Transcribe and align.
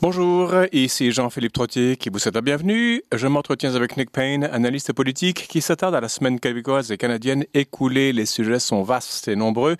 Bonjour, 0.00 0.54
ici 0.70 1.10
Jean-Philippe 1.10 1.54
Trottier 1.54 1.96
qui 1.96 2.08
vous 2.08 2.20
souhaite 2.20 2.36
la 2.36 2.40
bienvenue. 2.40 3.02
Je 3.12 3.26
m'entretiens 3.26 3.74
avec 3.74 3.96
Nick 3.96 4.12
Payne, 4.12 4.44
analyste 4.44 4.92
politique 4.92 5.48
qui 5.48 5.60
s'attarde 5.60 5.96
à 5.96 6.00
la 6.00 6.08
semaine 6.08 6.38
québécoise 6.38 6.92
et 6.92 6.96
canadienne 6.96 7.44
écoulée. 7.52 8.12
Les 8.12 8.24
sujets 8.24 8.60
sont 8.60 8.84
vastes 8.84 9.26
et 9.26 9.34
nombreux. 9.34 9.74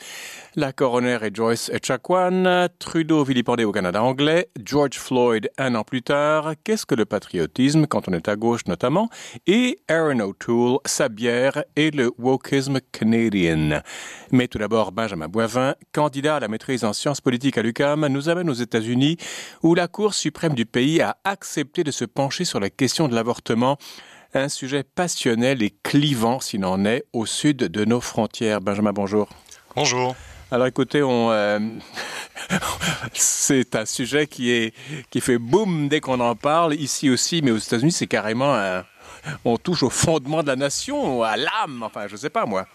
La 0.57 0.73
coroner 0.73 1.19
est 1.23 1.37
Joyce 1.37 1.71
Echaquan, 1.73 2.67
Trudeau 2.81 3.23
vilipendé 3.23 3.62
au 3.62 3.71
Canada 3.71 4.03
anglais, 4.03 4.49
George 4.65 4.99
Floyd 4.99 5.51
un 5.57 5.77
an 5.77 5.85
plus 5.85 6.03
tard, 6.03 6.55
qu'est-ce 6.64 6.85
que 6.85 6.96
le 6.96 7.05
patriotisme 7.05 7.87
quand 7.87 8.09
on 8.09 8.12
est 8.12 8.29
à 8.29 8.35
gauche 8.35 8.66
notamment, 8.66 9.11
et 9.46 9.79
Aaron 9.87 10.19
O'Toole, 10.19 10.79
sa 10.85 11.09
bière 11.09 11.62
et 11.77 11.93
le 11.93 12.11
wokisme 12.19 12.80
canadien. 12.91 13.82
Mais 14.32 14.48
tout 14.48 14.59
d'abord, 14.59 14.91
Benjamin 14.91 15.29
Boivin, 15.29 15.77
candidat 15.93 16.35
à 16.35 16.41
la 16.41 16.48
maîtrise 16.48 16.82
en 16.82 16.93
sciences 16.93 17.21
politiques 17.21 17.57
à 17.57 17.62
l'UQAM, 17.62 18.09
nous 18.09 18.29
amène 18.29 18.50
aux 18.50 18.55
États-Unis 18.55 19.16
où 19.62 19.77
la 19.77 19.87
Cour 19.87 20.07
suprême 20.12 20.54
du 20.54 20.66
pays 20.66 21.00
a 21.00 21.16
accepté 21.25 21.84
de 21.84 21.90
se 21.90 22.04
pencher 22.04 22.44
sur 22.44 22.61
la 22.61 22.71
question 22.71 23.08
de 23.08 23.14
l'avortement 23.14 23.79
un 24.35 24.49
sujet 24.49 24.82
passionnel 24.82 25.62
et 25.62 25.75
clivant 25.82 26.40
s'il 26.40 26.64
en 26.64 26.85
est 26.85 27.04
au 27.12 27.26
sud 27.26 27.57
de 27.58 27.85
nos 27.85 28.00
frontières. 28.00 28.61
Benjamin, 28.61 28.93
bonjour. 28.93 29.29
Bonjour. 29.75 30.14
Alors 30.50 30.66
écoutez, 30.66 31.02
on, 31.02 31.30
euh, 31.30 31.58
c'est 33.12 33.75
un 33.75 33.84
sujet 33.84 34.27
qui, 34.27 34.50
est, 34.50 34.75
qui 35.11 35.20
fait 35.20 35.39
boum 35.39 35.89
dès 35.89 36.00
qu'on 36.00 36.20
en 36.20 36.34
parle, 36.34 36.75
ici 36.75 37.11
aussi, 37.11 37.42
mais 37.42 37.50
aux 37.50 37.58
États-Unis, 37.58 37.92
c'est 37.92 38.06
carrément 38.06 38.55
un, 38.55 38.84
on 39.44 39.56
touche 39.56 39.83
au 39.83 39.91
fondement 39.91 40.42
de 40.42 40.48
la 40.48 40.56
nation, 40.56 41.22
à 41.22 41.36
l'âme, 41.36 41.83
enfin, 41.83 42.06
je 42.08 42.16
sais 42.16 42.30
pas 42.30 42.47
moi. 42.47 42.66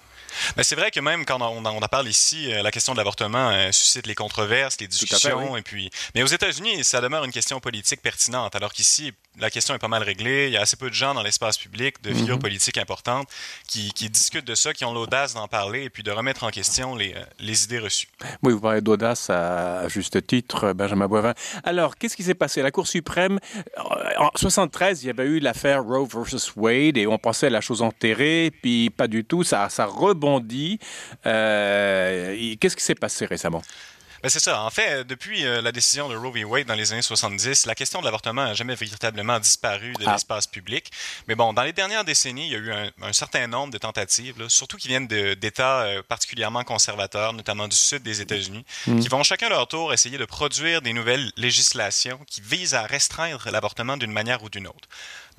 Mais 0.57 0.63
c'est 0.63 0.75
vrai 0.75 0.91
que 0.91 0.99
même 0.99 1.25
quand 1.25 1.41
on, 1.41 1.65
en 1.65 1.79
parle 1.87 2.07
ici, 2.07 2.51
euh, 2.53 2.61
la 2.61 2.71
question 2.71 2.93
de 2.93 2.97
l'avortement 2.97 3.49
euh, 3.49 3.71
suscite 3.71 4.07
les 4.07 4.15
controverses, 4.15 4.79
les 4.79 4.87
discussions, 4.87 5.57
et 5.57 5.61
puis. 5.61 5.89
Mais 6.15 6.23
aux 6.23 6.27
États-Unis, 6.27 6.83
ça 6.83 7.01
demeure 7.01 7.23
une 7.23 7.31
question 7.31 7.59
politique 7.59 8.01
pertinente, 8.01 8.55
alors 8.55 8.73
qu'ici, 8.73 9.13
la 9.39 9.49
question 9.49 9.73
est 9.73 9.79
pas 9.79 9.87
mal 9.87 10.03
réglée. 10.03 10.47
Il 10.47 10.53
y 10.53 10.57
a 10.57 10.61
assez 10.61 10.75
peu 10.75 10.89
de 10.89 10.93
gens 10.93 11.13
dans 11.13 11.23
l'espace 11.23 11.57
public, 11.57 12.01
de 12.03 12.13
figures 12.13 12.35
mhm. 12.35 12.41
politiques 12.41 12.77
importantes, 12.77 13.27
qui, 13.67 13.91
discutent 14.09 14.45
de 14.45 14.55
ça, 14.55 14.73
qui 14.73 14.85
ont 14.85 14.93
l'audace 14.93 15.33
d'en 15.33 15.47
parler 15.47 15.83
et 15.83 15.89
puis 15.89 16.03
de 16.03 16.11
remettre 16.11 16.43
en 16.43 16.49
question 16.49 16.95
les, 16.95 17.13
euh, 17.13 17.23
les 17.39 17.63
idées 17.63 17.79
reçues. 17.79 18.07
Oui, 18.43 18.53
vous 18.53 18.59
parlez 18.59 18.81
d'audace 18.81 19.29
à, 19.29 19.87
juste 19.87 20.25
titre, 20.27 20.73
Benjamin 20.73 21.07
Boivin. 21.07 21.33
Alors, 21.63 21.97
qu'est-ce 21.97 22.15
qui 22.15 22.23
s'est 22.23 22.33
passé? 22.33 22.61
La 22.61 22.71
Cour 22.71 22.87
suprême, 22.87 23.39
en 24.17 24.29
73, 24.35 25.03
il 25.03 25.07
y 25.07 25.09
avait 25.09 25.25
eu 25.25 25.39
l'affaire 25.39 25.83
Roe 25.83 26.05
versus 26.05 26.53
Wade 26.55 26.97
et 26.97 27.07
on 27.07 27.17
pensait 27.17 27.47
à 27.47 27.49
la 27.49 27.61
chose 27.61 27.81
enterrée, 27.81 28.51
puis 28.61 28.89
pas 28.89 29.07
du 29.07 29.25
tout. 29.25 29.43
Ça, 29.43 29.69
ça 29.69 29.85
rebondit. 29.85 30.79
Euh, 31.25 32.55
qu'est-ce 32.59 32.75
qui 32.75 32.83
s'est 32.83 32.95
passé 32.95 33.25
récemment? 33.25 33.61
Ben 34.23 34.29
c'est 34.29 34.39
ça. 34.39 34.61
En 34.61 34.69
fait, 34.69 35.03
depuis 35.03 35.45
euh, 35.45 35.61
la 35.61 35.73
décision 35.73 36.07
de 36.07 36.15
Roe 36.15 36.31
v. 36.31 36.45
Wade 36.45 36.65
dans 36.65 36.75
les 36.75 36.93
années 36.93 37.01
70, 37.01 37.65
la 37.65 37.75
question 37.75 37.99
de 37.99 38.05
l'avortement 38.05 38.45
n'a 38.45 38.53
jamais 38.53 38.73
véritablement 38.73 39.37
disparu 39.37 39.91
de 39.99 40.05
ah. 40.07 40.13
l'espace 40.13 40.47
public. 40.47 40.89
Mais 41.27 41.35
bon, 41.35 41.51
dans 41.51 41.63
les 41.63 41.73
dernières 41.73 42.05
décennies, 42.05 42.47
il 42.47 42.53
y 42.53 42.55
a 42.55 42.59
eu 42.59 42.71
un, 42.71 43.11
certain 43.11 43.47
nombre 43.47 43.73
de 43.73 43.77
tentatives, 43.77 44.47
surtout 44.47 44.77
qui 44.77 44.87
viennent 44.87 45.07
d'États 45.07 45.81
euh, 45.81 46.03
particulièrement 46.03 46.63
conservateurs, 46.63 47.33
notamment 47.33 47.67
du 47.67 47.75
sud 47.75 48.01
des 48.01 48.21
États-Unis, 48.21 48.63
mm. 48.87 49.01
qui 49.01 49.09
vont 49.09 49.23
chacun 49.23 49.49
leur 49.49 49.67
tour 49.67 49.91
essayer 49.91 50.17
de 50.17 50.23
produire 50.23 50.81
des 50.81 50.93
nouvelles 50.93 51.33
législations 51.35 52.17
qui 52.25 52.39
visent 52.39 52.75
à 52.75 52.83
restreindre 52.83 53.49
l'avortement 53.51 53.97
d'une 53.97 54.13
manière 54.13 54.41
ou 54.41 54.49
d'une 54.49 54.67
autre. 54.67 54.87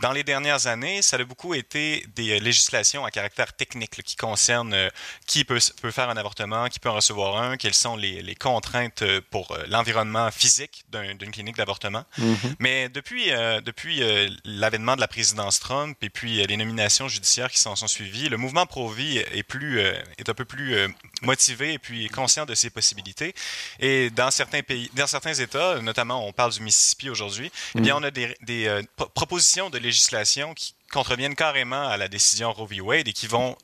Dans 0.01 0.13
les 0.13 0.25
dernières 0.25 0.67
années, 0.67 1.03
ça 1.03 1.17
a 1.17 1.25
beaucoup 1.25 1.55
été 1.55 2.07
des 2.17 2.33
euh, 2.33 2.41
législations 2.41 3.05
à 3.05 3.11
caractère 3.11 3.53
technique 3.53 4.03
qui 4.03 4.17
concernent 4.17 4.75
euh, 4.75 4.89
qui 5.27 5.45
peut, 5.45 5.59
peut, 5.81 5.91
faire 5.91 6.11
un 6.11 6.17
avortement, 6.17 6.69
qui 6.69 6.81
peut 6.81 6.89
en 6.89 6.95
recevoir 6.95 7.41
un, 7.41 7.57
quelles 7.57 7.75
sont 7.75 7.97
les, 7.97 8.23
les 8.23 8.35
contraintes 8.35 9.03
euh, 9.03 9.21
pour 9.31 9.57
l'environnement 9.69 10.31
physique 10.31 10.85
d'une 10.91 11.31
clinique 11.31 11.57
d'avortement. 11.57 12.05
Mm-hmm. 12.19 12.55
Mais 12.59 12.89
depuis, 12.89 13.31
depuis 13.65 14.03
l'avènement 14.45 14.97
de 14.97 15.01
la 15.01 15.09
présidence 15.09 15.61
Trump 15.61 15.97
et 16.03 16.11
puis 16.11 16.47
les 16.47 16.57
nominations 16.57 17.09
judiciaires 17.09 17.51
qui 17.51 17.59
s'en 17.59 17.77
sont 17.77 17.89
suivies, 17.89 18.29
le 18.29 18.37
mouvement 18.37 18.67
pro-vie 18.67 19.19
est, 19.19 19.43
plus, 19.43 19.81
est 19.81 20.29
un 20.29 20.35
peu 20.35 20.45
plus 20.45 20.77
motivé 21.23 21.75
et 21.75 21.79
puis 21.79 22.09
conscient 22.09 22.47
de 22.47 22.55
ses 22.55 22.71
possibilités. 22.71 23.35
Et 23.81 24.11
dans 24.11 24.31
certains 24.31 24.63
pays, 24.63 24.91
dans 24.95 25.07
certains 25.07 25.35
États, 25.35 25.81
notamment 25.81 26.27
on 26.27 26.33
parle 26.33 26.53
du 26.53 26.61
Mississippi 26.61 27.11
aujourd'hui, 27.11 27.51
eh 27.75 27.81
bien 27.81 27.95
mm. 27.95 27.99
on 27.99 28.03
a 28.05 28.11
des, 28.11 28.37
des 28.43 28.83
propositions 29.15 29.71
de 29.71 29.79
législation 29.85 30.55
qui 30.55 30.75
contreviennent 30.91 31.37
carrément 31.37 31.89
à 31.89 31.97
la 31.97 32.09
décision 32.09 32.53
Roe 32.53 32.67
v. 32.67 32.81
Wade 32.81 33.09
et 33.09 33.13
qui 33.13 33.27
vont, 33.27 33.57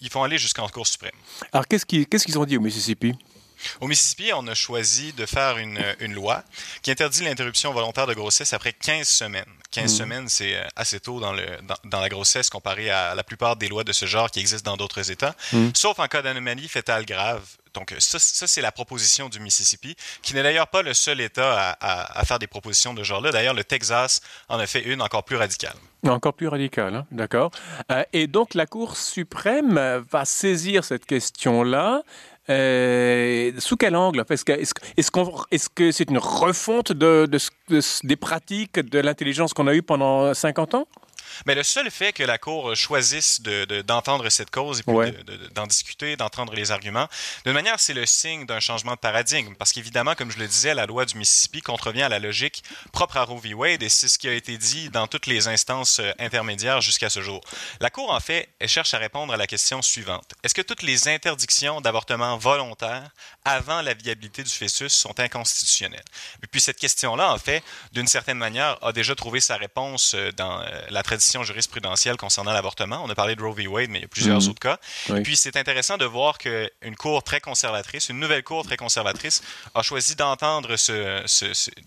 ils 0.00 0.10
vont 0.10 0.22
aller 0.22 0.38
jusqu'en 0.38 0.68
Cour 0.68 0.86
suprême. 0.86 1.12
Alors, 1.52 1.66
qu'est-ce 1.66 1.84
qu'ils 1.86 2.38
ont 2.38 2.44
dit 2.44 2.56
au 2.56 2.60
Mississippi? 2.60 3.14
Au 3.80 3.88
Mississippi, 3.88 4.30
on 4.34 4.46
a 4.46 4.54
choisi 4.54 5.12
de 5.12 5.26
faire 5.26 5.58
une, 5.58 5.82
une 6.00 6.12
loi 6.12 6.44
qui 6.82 6.90
interdit 6.90 7.24
l'interruption 7.24 7.72
volontaire 7.72 8.06
de 8.06 8.14
grossesse 8.14 8.52
après 8.52 8.72
15 8.72 9.08
semaines. 9.08 9.44
15 9.70 9.84
mm. 9.84 9.96
semaines, 9.96 10.28
c'est 10.28 10.56
euh, 10.56 10.66
assez 10.76 11.00
tôt 11.00 11.20
dans, 11.20 11.32
le, 11.32 11.44
dans, 11.84 12.00
la 12.00 12.08
grossesse 12.08 12.50
comparé 12.50 12.90
à 12.90 13.14
la 13.14 13.24
plupart 13.24 13.56
des 13.56 13.68
lois 13.68 13.84
de 13.84 13.92
ce 13.92 14.06
genre 14.06 14.30
qui 14.30 14.40
existent 14.40 14.70
dans 14.70 14.76
d'autres 14.76 15.10
États, 15.10 15.34
mm. 15.52 15.70
sauf 15.74 15.98
en 15.98 16.06
cas 16.06 16.22
d'anomalie 16.22 16.68
fétale 16.68 17.04
grave. 17.04 17.46
Donc, 17.76 17.94
ça, 17.98 18.18
ça 18.18 18.46
c'est 18.46 18.62
la 18.62 18.72
proposition 18.72 19.28
du 19.28 19.38
Mississippi, 19.38 19.94
qui 20.22 20.34
n'est 20.34 20.42
d'ailleurs 20.42 20.68
pas 20.68 20.82
le 20.82 20.94
seul 20.94 21.20
État 21.20 21.76
à, 21.80 22.24
faire 22.24 22.38
des 22.38 22.46
propositions 22.46 22.94
de 22.94 23.00
ce 23.00 23.04
genre-là. 23.04 23.30
D'ailleurs, 23.30 23.54
le 23.54 23.64
Texas 23.64 24.22
en 24.48 24.58
a 24.58 24.66
fait 24.66 24.80
une 24.80 25.02
encore 25.02 25.24
plus 25.24 25.36
radicale. 25.36 25.76
Encore 26.06 26.34
plus 26.34 26.48
radicale, 26.48 26.94
hein? 26.94 27.06
d'accord. 27.10 27.50
Euh, 27.92 28.02
et 28.12 28.26
donc, 28.26 28.54
la 28.54 28.66
Cour 28.66 28.96
suprême 28.96 30.04
va 30.10 30.24
saisir 30.24 30.84
cette 30.84 31.04
question-là. 31.04 32.02
Euh, 32.48 33.52
sous 33.58 33.76
quel 33.76 33.94
angle? 33.94 34.24
Est-ce 34.30 34.44
que 34.44 34.52
c'est 34.64 35.02
-ce 35.02 35.68
que 35.74 35.92
c'est 35.92 36.08
une 36.08 36.18
refonte 36.18 36.92
de, 36.92 37.28
des 38.04 38.16
pratiques 38.16 38.78
de 38.78 39.00
l'intelligence 39.00 39.52
qu'on 39.52 39.66
a 39.66 39.74
eue 39.74 39.82
pendant 39.82 40.32
50 40.32 40.74
ans? 40.74 40.86
Mais 41.44 41.54
le 41.54 41.62
seul 41.62 41.90
fait 41.90 42.12
que 42.12 42.22
la 42.22 42.38
Cour 42.38 42.74
choisisse 42.74 43.40
d'entendre 43.40 44.24
de, 44.24 44.30
cette 44.30 44.50
cause 44.50 44.80
et 44.80 44.82
puis 44.82 45.12
d'en 45.54 45.66
discuter, 45.66 46.16
d'entendre 46.16 46.54
les 46.54 46.70
arguments, 46.70 47.08
de 47.44 47.52
manière, 47.52 47.78
c'est 47.78 47.94
le 47.94 48.06
signe 48.06 48.46
d'un 48.46 48.60
changement 48.60 48.92
de 48.92 48.98
paradigme. 48.98 49.54
Parce 49.54 49.72
qu'évidemment, 49.72 50.14
comme 50.14 50.30
je 50.30 50.38
le 50.38 50.46
disais, 50.46 50.74
la 50.74 50.86
loi 50.86 51.04
du 51.04 51.16
Mississippi 51.16 51.60
contrevient 51.60 52.02
à 52.02 52.08
la 52.08 52.18
logique 52.18 52.62
propre 52.92 53.16
à 53.16 53.24
Roe 53.24 53.38
v. 53.38 53.54
Wade 53.54 53.82
et 53.82 53.88
c'est 53.88 54.08
ce 54.08 54.18
qui 54.18 54.28
a 54.28 54.32
été 54.32 54.58
dit 54.58 54.90
dans 54.90 55.06
toutes 55.06 55.26
les 55.26 55.48
instances 55.48 56.00
euh, 56.00 56.12
intermédiaires 56.18 56.80
jusqu'à 56.80 57.10
ce 57.10 57.20
jour. 57.20 57.40
La 57.80 57.90
Cour, 57.90 58.10
en 58.10 58.20
fait, 58.20 58.48
elle 58.58 58.68
cherche 58.68 58.94
à 58.94 58.98
répondre 58.98 59.32
à 59.32 59.36
la 59.36 59.46
question 59.46 59.82
suivante. 59.82 60.32
Est-ce 60.42 60.54
que 60.54 60.62
toutes 60.62 60.82
les 60.82 61.08
interdictions 61.08 61.80
d'avortement 61.80 62.36
volontaire 62.36 63.10
avant 63.44 63.82
la 63.82 63.94
viabilité 63.94 64.42
du 64.42 64.50
fœtus 64.50 64.92
sont 64.92 65.18
inconstitutionnelles? 65.20 66.04
Et 66.42 66.46
puis 66.46 66.60
cette 66.60 66.78
question-là, 66.78 67.32
en 67.32 67.38
fait, 67.38 67.62
d'une 67.92 68.06
certaine 68.06 68.38
manière, 68.38 68.78
a 68.82 68.92
déjà 68.92 69.14
trouvé 69.14 69.40
sa 69.40 69.56
réponse 69.56 70.14
euh, 70.14 70.32
dans 70.32 70.60
euh, 70.60 70.80
la 70.90 71.02
tradition 71.02 71.25
jurisprudentielle 71.42 72.16
concernant 72.16 72.52
l'avortement. 72.52 73.02
On 73.04 73.10
a 73.10 73.14
parlé 73.14 73.36
de 73.36 73.42
Roe 73.42 73.54
v. 73.54 73.66
Wade, 73.66 73.90
mais 73.90 73.98
il 73.98 74.02
y 74.02 74.04
a 74.04 74.08
plusieurs 74.08 74.40
mhm. 74.40 74.48
autres 74.48 74.60
cas. 74.60 74.78
Et 75.14 75.22
puis, 75.22 75.36
c'est 75.36 75.56
intéressant 75.56 75.96
de 75.96 76.04
voir 76.04 76.38
qu'une 76.38 76.96
cour 76.98 77.22
très 77.22 77.40
conservatrice, 77.40 78.08
une 78.08 78.20
nouvelle 78.20 78.42
cour 78.42 78.64
très 78.64 78.76
conservatrice, 78.76 79.42
a 79.74 79.82
choisi 79.82 80.16
d'entendre 80.16 80.76
ce, 80.76 81.22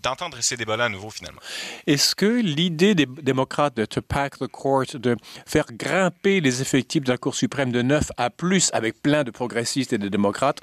d'entendre 0.02 0.38
ces 0.40 0.56
débats-là 0.56 0.86
à 0.86 0.88
nouveau, 0.88 1.10
finalement. 1.10 1.40
Est-ce 1.86 2.14
que 2.14 2.26
l'idée 2.26 2.94
des 2.94 3.06
démocrates 3.06 3.76
de 3.76 3.84
to 3.84 4.02
pack 4.02 4.38
the 4.38 4.46
court, 4.46 4.84
de 4.94 5.16
faire 5.46 5.66
grimper 5.72 6.40
les 6.40 6.62
effectifs 6.62 7.04
de 7.04 7.10
la 7.10 7.18
Cour 7.18 7.34
suprême 7.34 7.72
de 7.72 7.82
9 7.82 8.12
à 8.16 8.30
plus 8.30 8.70
avec 8.72 9.00
plein 9.02 9.24
de 9.24 9.30
progressistes 9.30 9.92
et 9.92 9.98
de 9.98 10.08
démocrates, 10.08 10.60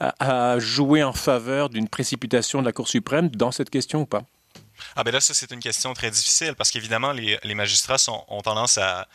a 0.00 0.58
joué 0.58 1.02
en 1.02 1.12
faveur 1.12 1.68
d'une 1.68 1.88
précipitation 1.88 2.60
de 2.60 2.66
la 2.66 2.72
Cour 2.72 2.88
suprême 2.88 3.28
dans 3.28 3.52
cette 3.52 3.70
question 3.70 4.02
ou 4.02 4.06
pas? 4.06 4.22
Ah 4.96 5.04
ben 5.04 5.12
là, 5.12 5.20
ça, 5.20 5.34
c'est 5.34 5.50
une 5.52 5.60
question 5.60 5.94
très 5.94 6.10
difficile 6.10 6.54
parce 6.54 6.70
qu'évidemment, 6.70 7.12
les, 7.12 7.54
magistrats 7.54 7.96
ont 8.28 8.42
tendance 8.42 8.78
à, 8.78 9.06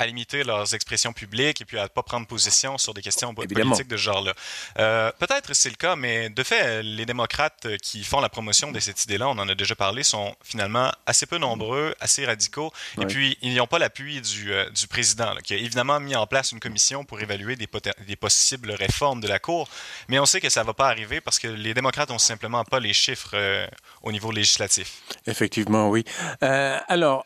à 0.00 0.06
limiter 0.06 0.44
leurs 0.44 0.74
expressions 0.74 1.12
publiques 1.12 1.60
et 1.60 1.64
puis 1.66 1.78
à 1.78 1.82
ne 1.82 1.88
pas 1.88 2.02
prendre 2.02 2.26
position 2.26 2.78
sur 2.78 2.94
des 2.94 3.02
questions 3.02 3.34
politiques 3.34 3.86
de 3.86 3.96
ce 3.96 4.02
genre-là. 4.02 4.32
Euh, 4.78 5.12
Peut-être 5.18 5.52
c'est 5.52 5.68
le 5.68 5.74
cas, 5.74 5.94
mais 5.94 6.30
de 6.30 6.42
fait, 6.42 6.82
les 6.82 7.04
démocrates 7.04 7.76
qui 7.82 8.02
font 8.02 8.20
la 8.20 8.30
promotion 8.30 8.72
de 8.72 8.80
cette 8.80 9.04
idée-là, 9.04 9.28
on 9.28 9.38
en 9.38 9.48
a 9.48 9.54
déjà 9.54 9.74
parlé, 9.74 10.02
sont 10.02 10.34
finalement 10.42 10.90
assez 11.04 11.26
peu 11.26 11.36
nombreux, 11.36 11.94
assez 12.00 12.24
radicaux, 12.24 12.72
et 12.98 13.04
puis 13.04 13.36
ils 13.42 13.54
n'ont 13.54 13.66
pas 13.66 13.78
l'appui 13.78 14.22
du, 14.22 14.52
euh, 14.52 14.70
du, 14.70 14.86
président, 14.86 15.34
qui 15.44 15.52
a 15.52 15.58
évidemment 15.58 16.00
mis 16.00 16.16
en 16.16 16.26
place 16.26 16.52
une 16.52 16.60
commission 16.60 17.04
pour 17.04 17.20
évaluer 17.20 17.56
des, 17.56 17.68
des, 18.06 18.16
possibles 18.16 18.72
réformes 18.72 19.20
de 19.20 19.28
la 19.28 19.38
Cour, 19.38 19.68
mais 20.08 20.18
on 20.18 20.26
sait 20.26 20.40
que 20.40 20.48
ça 20.48 20.62
ne 20.62 20.66
va 20.66 20.72
pas 20.72 20.88
arriver 20.88 21.20
parce 21.20 21.38
que 21.38 21.48
les 21.48 21.74
démocrates 21.74 22.08
n'ont 22.08 22.18
simplement 22.18 22.64
pas 22.64 22.80
les 22.80 22.94
chiffres 22.94 23.32
euh, 23.34 23.66
au 24.02 24.12
niveau 24.12 24.32
législatif. 24.32 25.02
Effectivement, 25.26 25.90
oui. 25.90 26.04
Euh, 26.42 26.78
alors, 26.88 27.24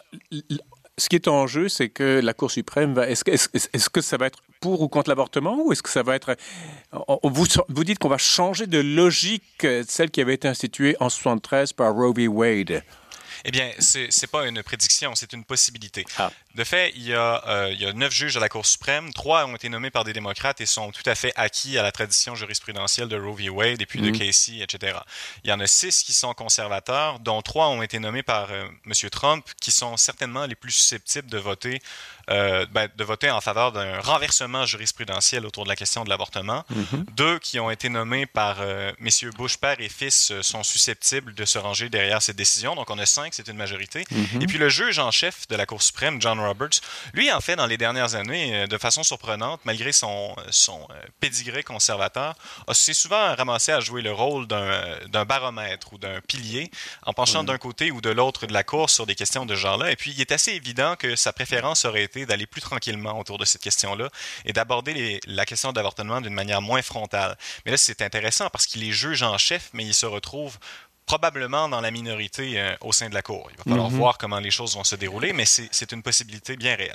ce 0.96 1.08
qui 1.08 1.17
est 1.17 1.29
en 1.29 1.46
jeu, 1.46 1.69
c'est 1.69 1.88
que 1.88 2.20
la 2.23 2.35
Cour 2.35 2.50
suprême 2.50 2.94
va. 2.94 3.08
Est-ce 3.08 3.25
que, 3.25 3.32
est 3.32 3.88
que, 3.88 4.00
ça 4.00 4.17
va 4.17 4.26
être 4.26 4.38
pour 4.61 4.81
ou 4.81 4.88
contre 4.88 5.11
l'avortement 5.11 5.58
ou 5.64 5.73
est-ce 5.73 5.82
que 5.82 5.91
ça 5.91 6.02
va 6.02 6.14
être. 6.14 6.37
Vous, 7.23 7.46
vous 7.69 7.85
dites 7.85 7.99
qu'on 7.99 8.08
va 8.08 8.19
changer 8.19 8.67
de 8.67 8.79
logique, 8.79 9.67
celle 9.88 10.11
qui 10.11 10.20
avait 10.20 10.35
été 10.35 10.49
instituée 10.49 10.96
en 11.00 11.08
73 11.08 11.73
par 11.73 11.93
Roe 11.94 12.12
v. 12.14 12.29
Wade. 12.29 12.82
Eh 13.44 13.50
bien, 13.50 13.70
ce 13.79 13.99
n'est 13.99 14.29
pas 14.31 14.46
une 14.46 14.62
prédiction, 14.62 15.14
c'est 15.14 15.32
une 15.32 15.44
possibilité. 15.44 16.05
Ah. 16.17 16.31
De 16.55 16.62
fait, 16.62 16.93
il 16.95 17.03
y, 17.03 17.15
a, 17.15 17.43
euh, 17.49 17.71
il 17.73 17.81
y 17.81 17.85
a 17.87 17.93
neuf 17.93 18.12
juges 18.12 18.37
à 18.37 18.41
la 18.41 18.49
Cour 18.49 18.65
suprême. 18.65 19.12
Trois 19.12 19.45
ont 19.47 19.56
été 19.56 19.69
nommés 19.69 19.91
par 19.91 20.05
des 20.05 20.12
démocrates 20.12 20.61
et 20.61 20.67
sont 20.67 20.93
tout 20.93 21.03
à 21.05 21.17
fait 21.17 21.33
acquis 21.35 21.79
à 21.79 21.83
la 21.83 21.91
tradition 21.91 22.37
jurisprudentielle 22.37 23.09
de 23.09 23.17
Roe 23.17 23.35
v. 23.35 23.49
Wade 23.49 23.83
et 23.83 23.87
puis 23.87 24.01
de 24.01 24.11
mhm. 24.11 24.19
Casey, 24.19 24.59
etc. 24.61 24.99
Il 25.43 25.51
y 25.51 25.53
en 25.53 25.59
a 25.59 25.67
six 25.67 26.05
qui 26.05 26.12
sont 26.12 26.33
conservateurs, 26.33 27.19
dont 27.19 27.43
trois 27.43 27.69
ont 27.69 27.83
été 27.83 27.99
nommés 27.99 28.23
par 28.23 28.53
euh, 28.53 28.69
M. 28.87 29.11
Trump, 29.11 29.45
qui 29.61 29.73
sont 29.73 29.97
certainement 29.97 30.47
les 30.47 30.55
plus 30.55 30.71
susceptibles 30.71 31.29
de 31.29 31.39
voter 31.39 31.83
euh, 32.31 32.65
ben, 32.71 32.89
de 32.97 33.05
voter 33.05 33.31
en 33.31 33.43
faveur 33.43 33.73
d'un 33.73 34.00
renversement 34.00 34.65
jurisprudentiel 34.65 35.45
autour 35.45 35.65
de 35.65 35.69
la 35.69 35.77
question 35.77 36.05
de 36.05 36.09
l'avortement. 36.09 36.65
Mhm. 36.71 37.05
Deux 37.17 37.39
qui 37.41 37.59
ont 37.59 37.71
été 37.71 37.89
nommés 37.89 38.27
par 38.27 38.59
messieurs 38.99 39.31
Bush 39.37 39.57
père 39.57 39.79
et 39.81 39.89
fils 39.89 40.33
sont 40.41 40.62
susceptibles 40.62 41.35
de 41.35 41.45
se 41.45 41.59
ranger 41.59 41.89
derrière 41.91 42.23
cette 42.23 42.37
décision. 42.37 42.77
Donc 42.77 42.89
on 42.91 42.99
a 42.99 43.07
cinq, 43.07 43.35
c'est 43.35 43.49
une 43.49 43.57
majorité. 43.57 44.05
Mhm. 44.11 44.41
Et 44.43 44.47
puis 44.47 44.59
le 44.59 44.69
juge 44.69 44.99
en 44.99 45.11
chef 45.11 45.47
de 45.49 45.57
la 45.57 45.67
Cour 45.67 45.83
suprême, 45.83 46.23
John 46.23 46.39
Roberts, 46.46 46.81
lui 47.12 47.31
en 47.32 47.41
fait 47.41 47.56
dans 47.56 47.67
les 47.67 47.76
dernières 47.76 48.14
années, 48.14 48.67
de 48.67 48.79
façon 48.79 49.02
surprenante, 49.02 49.61
malgré 49.64 49.93
son, 49.93 50.35
son 50.50 50.87
pédigré 51.20 51.62
conservateur, 51.62 52.35
s'est 52.73 52.94
souvent 52.94 53.35
ramassé 53.35 53.73
à 53.73 53.81
jouer 53.81 54.02
le 54.02 54.12
rôle 54.12 54.46
d'un 54.46 55.25
baromètre 55.25 55.93
ou 55.93 55.99
d'un 55.99 56.20
pilier 56.20 56.70
en 57.05 57.12
penchant 57.12 57.44
d'un 57.44 57.58
côté 57.58 57.91
ou 57.91 58.00
de 58.00 58.11
l'autre 58.11 58.46
de 58.46 58.52
la 58.52 58.64
Cour 58.64 58.91
sur 58.91 59.06
des 59.06 59.14
questions 59.14 59.46
de 59.46 59.55
ce 59.55 59.61
genre-là. 59.61 59.91
Et 59.91 59.96
puis 59.96 60.12
il 60.12 60.20
est 60.20 60.32
assez 60.32 60.52
évident 60.52 60.96
que 60.96 61.17
sa 61.17 61.32
préférence 61.32 61.85
aurait 61.85 62.02
été 62.02 62.26
d'aller 62.26 62.47
plus 62.47 62.61
tranquillement 62.61 63.19
autour 63.19 63.38
de 63.38 63.44
cette 63.44 63.62
question-là 63.62 64.08
et 64.44 64.52
d'aborder 64.52 65.20
la 65.26 65.47
question 65.47 65.73
d'avortement 65.73 66.20
d'une 66.20 66.35
manière 66.35 66.62
moins 66.62 66.82
frontale. 66.82 67.37
Mais 67.64 67.73
là, 67.73 67.76
c'est 67.76 68.02
intéressant 68.02 68.50
parce 68.50 68.67
qu'il 68.67 68.85
est 68.85 68.93
juge 68.93 69.23
en 69.23 69.38
chef, 69.38 69.70
mais 69.73 69.85
il 69.85 69.94
se 69.94 70.06
retrouve 70.06 70.58
probablement 71.06 71.69
dans 71.69 71.81
la 71.81 71.91
minorité 71.91 72.59
euh, 72.59 72.75
au 72.81 72.93
sein 72.93 73.09
de 73.09 73.15
la 73.15 73.23
Cour. 73.23 73.49
Il 73.51 73.56
va 73.59 73.65
falloir 73.65 73.91
mhm. 73.91 73.97
voir 73.97 74.19
comment 74.19 74.41
les 74.41 74.51
choses 74.51 74.75
vont 74.75 74.85
se 74.85 74.97
dérouler, 74.97 75.33
mais 75.33 75.45
c'est 75.47 75.93
une 75.93 76.03
possibilité 76.03 76.56
bien 76.56 76.75
réelle. 76.77 76.95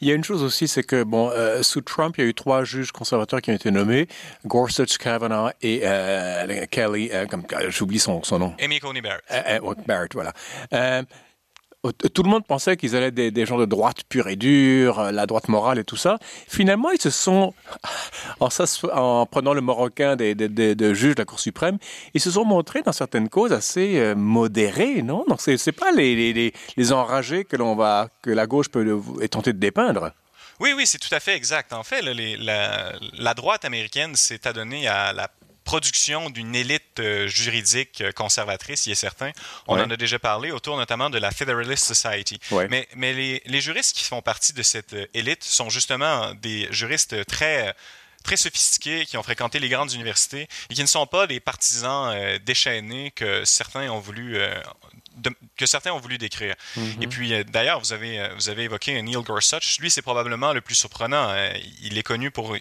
Il 0.00 0.08
y 0.08 0.12
a 0.12 0.14
une 0.14 0.24
chose 0.24 0.42
aussi, 0.42 0.68
c'est 0.68 0.82
que 0.82 1.02
bon, 1.02 1.30
euh, 1.30 1.62
sous 1.62 1.80
Trump, 1.80 2.16
il 2.18 2.24
y 2.24 2.26
a 2.26 2.30
eu 2.30 2.34
trois 2.34 2.64
juges 2.64 2.92
conservateurs 2.92 3.40
qui 3.40 3.50
ont 3.50 3.54
été 3.54 3.70
nommés 3.70 4.08
Gorsuch, 4.44 4.98
Kavanaugh 4.98 5.52
et 5.62 5.80
euh, 5.84 6.66
Kelly, 6.66 7.10
comme 7.30 7.44
j'oublie 7.68 7.98
son, 7.98 8.22
son, 8.22 8.38
nom. 8.38 8.54
Amy 8.60 8.78
Coney 8.80 9.00
Barrett. 9.00 9.24
Barrett, 9.86 10.12
voilà. 10.14 10.32
Tout 11.92 12.22
le 12.22 12.28
monde 12.28 12.46
pensait 12.46 12.76
qu'ils 12.76 12.96
allaient 12.96 13.10
des, 13.10 13.30
des 13.30 13.46
gens 13.46 13.58
de 13.58 13.64
droite 13.64 14.04
pure 14.08 14.28
et 14.28 14.36
dure, 14.36 14.98
euh, 14.98 15.10
la 15.10 15.26
droite 15.26 15.48
morale 15.48 15.78
et 15.78 15.84
tout 15.84 15.96
ça. 15.96 16.18
Finalement, 16.48 16.90
ils 16.90 17.00
se 17.00 17.10
sont, 17.10 17.54
en, 18.40 18.48
en 18.92 19.26
prenant 19.26 19.54
le 19.54 19.60
marocain 19.60 20.16
des, 20.16 20.34
des, 20.34 20.94
juges 20.94 21.14
de 21.14 21.20
la 21.20 21.24
Cour 21.24 21.40
suprême, 21.40 21.78
ils 22.14 22.20
se 22.20 22.30
sont 22.30 22.44
montrés 22.44 22.82
dans 22.82 22.92
certaines 22.92 23.28
causes 23.28 23.52
assez 23.52 23.98
euh, 23.98 24.14
modérés, 24.14 25.02
non? 25.02 25.24
Donc, 25.28 25.40
c'est, 25.40 25.56
c'est 25.56 25.72
pas 25.72 25.92
les, 25.92 26.52
enragés 26.92 27.44
que 27.44 27.56
la 28.30 28.46
gauche 28.46 28.68
peut 28.68 29.00
est 29.20 29.28
tentée 29.28 29.52
de 29.52 29.58
dépeindre. 29.58 30.12
Oui, 30.58 30.72
oui, 30.74 30.86
c'est 30.86 30.98
tout 30.98 31.14
à 31.14 31.20
fait 31.20 31.36
exact. 31.36 31.72
En 31.72 31.82
fait, 31.82 32.00
la, 32.02 32.92
la, 33.18 33.34
droite 33.34 33.64
américaine 33.64 34.16
s'est 34.16 34.46
adonnée 34.46 34.88
à 34.88 35.12
la 35.12 35.28
production 35.66 36.30
d'une 36.30 36.54
élite 36.54 37.00
euh, 37.00 37.26
juridique 37.26 38.00
euh, 38.00 38.12
conservatrice, 38.12 38.86
il 38.86 38.92
est 38.92 38.94
certain. 38.94 39.32
On 39.66 39.78
en 39.78 39.90
a 39.90 39.96
déjà 39.96 40.18
parlé 40.18 40.52
autour 40.52 40.78
notamment 40.78 41.10
de 41.10 41.18
la 41.18 41.30
Federalist 41.32 41.84
Society. 41.84 42.38
Mais, 42.70 42.88
mais 42.94 43.12
les, 43.12 43.42
les, 43.44 43.60
juristes 43.60 43.94
qui 43.94 44.04
font 44.04 44.22
partie 44.22 44.54
de 44.54 44.62
cette 44.62 44.94
euh, 44.94 45.06
élite 45.12 45.42
sont 45.44 45.68
justement 45.68 46.32
des 46.34 46.68
juristes 46.70 47.26
très 47.26 47.74
très 48.22 48.36
sophistiqués 48.36 49.06
qui 49.06 49.16
ont 49.16 49.22
fréquenté 49.22 49.60
les 49.60 49.68
grandes 49.68 49.92
universités 49.92 50.48
et 50.70 50.74
qui 50.74 50.82
ne 50.82 50.88
sont 50.88 51.06
pas 51.06 51.28
des 51.28 51.38
partisans 51.38 52.12
déchaînés 52.44 53.12
que 53.12 53.44
certains 53.44 53.88
ont 53.88 54.00
voulu 54.00 54.36
que 55.56 55.66
certains 55.66 55.92
ont 55.92 56.00
voulu 56.00 56.18
décrire. 56.18 56.54
Mm-hmm. 56.76 57.02
Et 57.02 57.06
puis, 57.06 57.34
euh, 57.34 57.44
d'ailleurs, 57.44 57.80
vous 57.80 57.92
avez, 57.92 58.20
euh, 58.20 58.28
vous 58.36 58.48
avez 58.48 58.64
évoqué 58.64 59.00
Neil 59.02 59.16
Gorsuch. 59.22 59.78
Lui, 59.80 59.90
c'est 59.90 60.02
probablement 60.02 60.52
le 60.52 60.60
plus 60.60 60.74
surprenant. 60.74 61.30
Hein. 61.30 61.52
il 61.82 61.96
est 61.98 62.02
connu 62.02 62.30
pour 62.30 62.56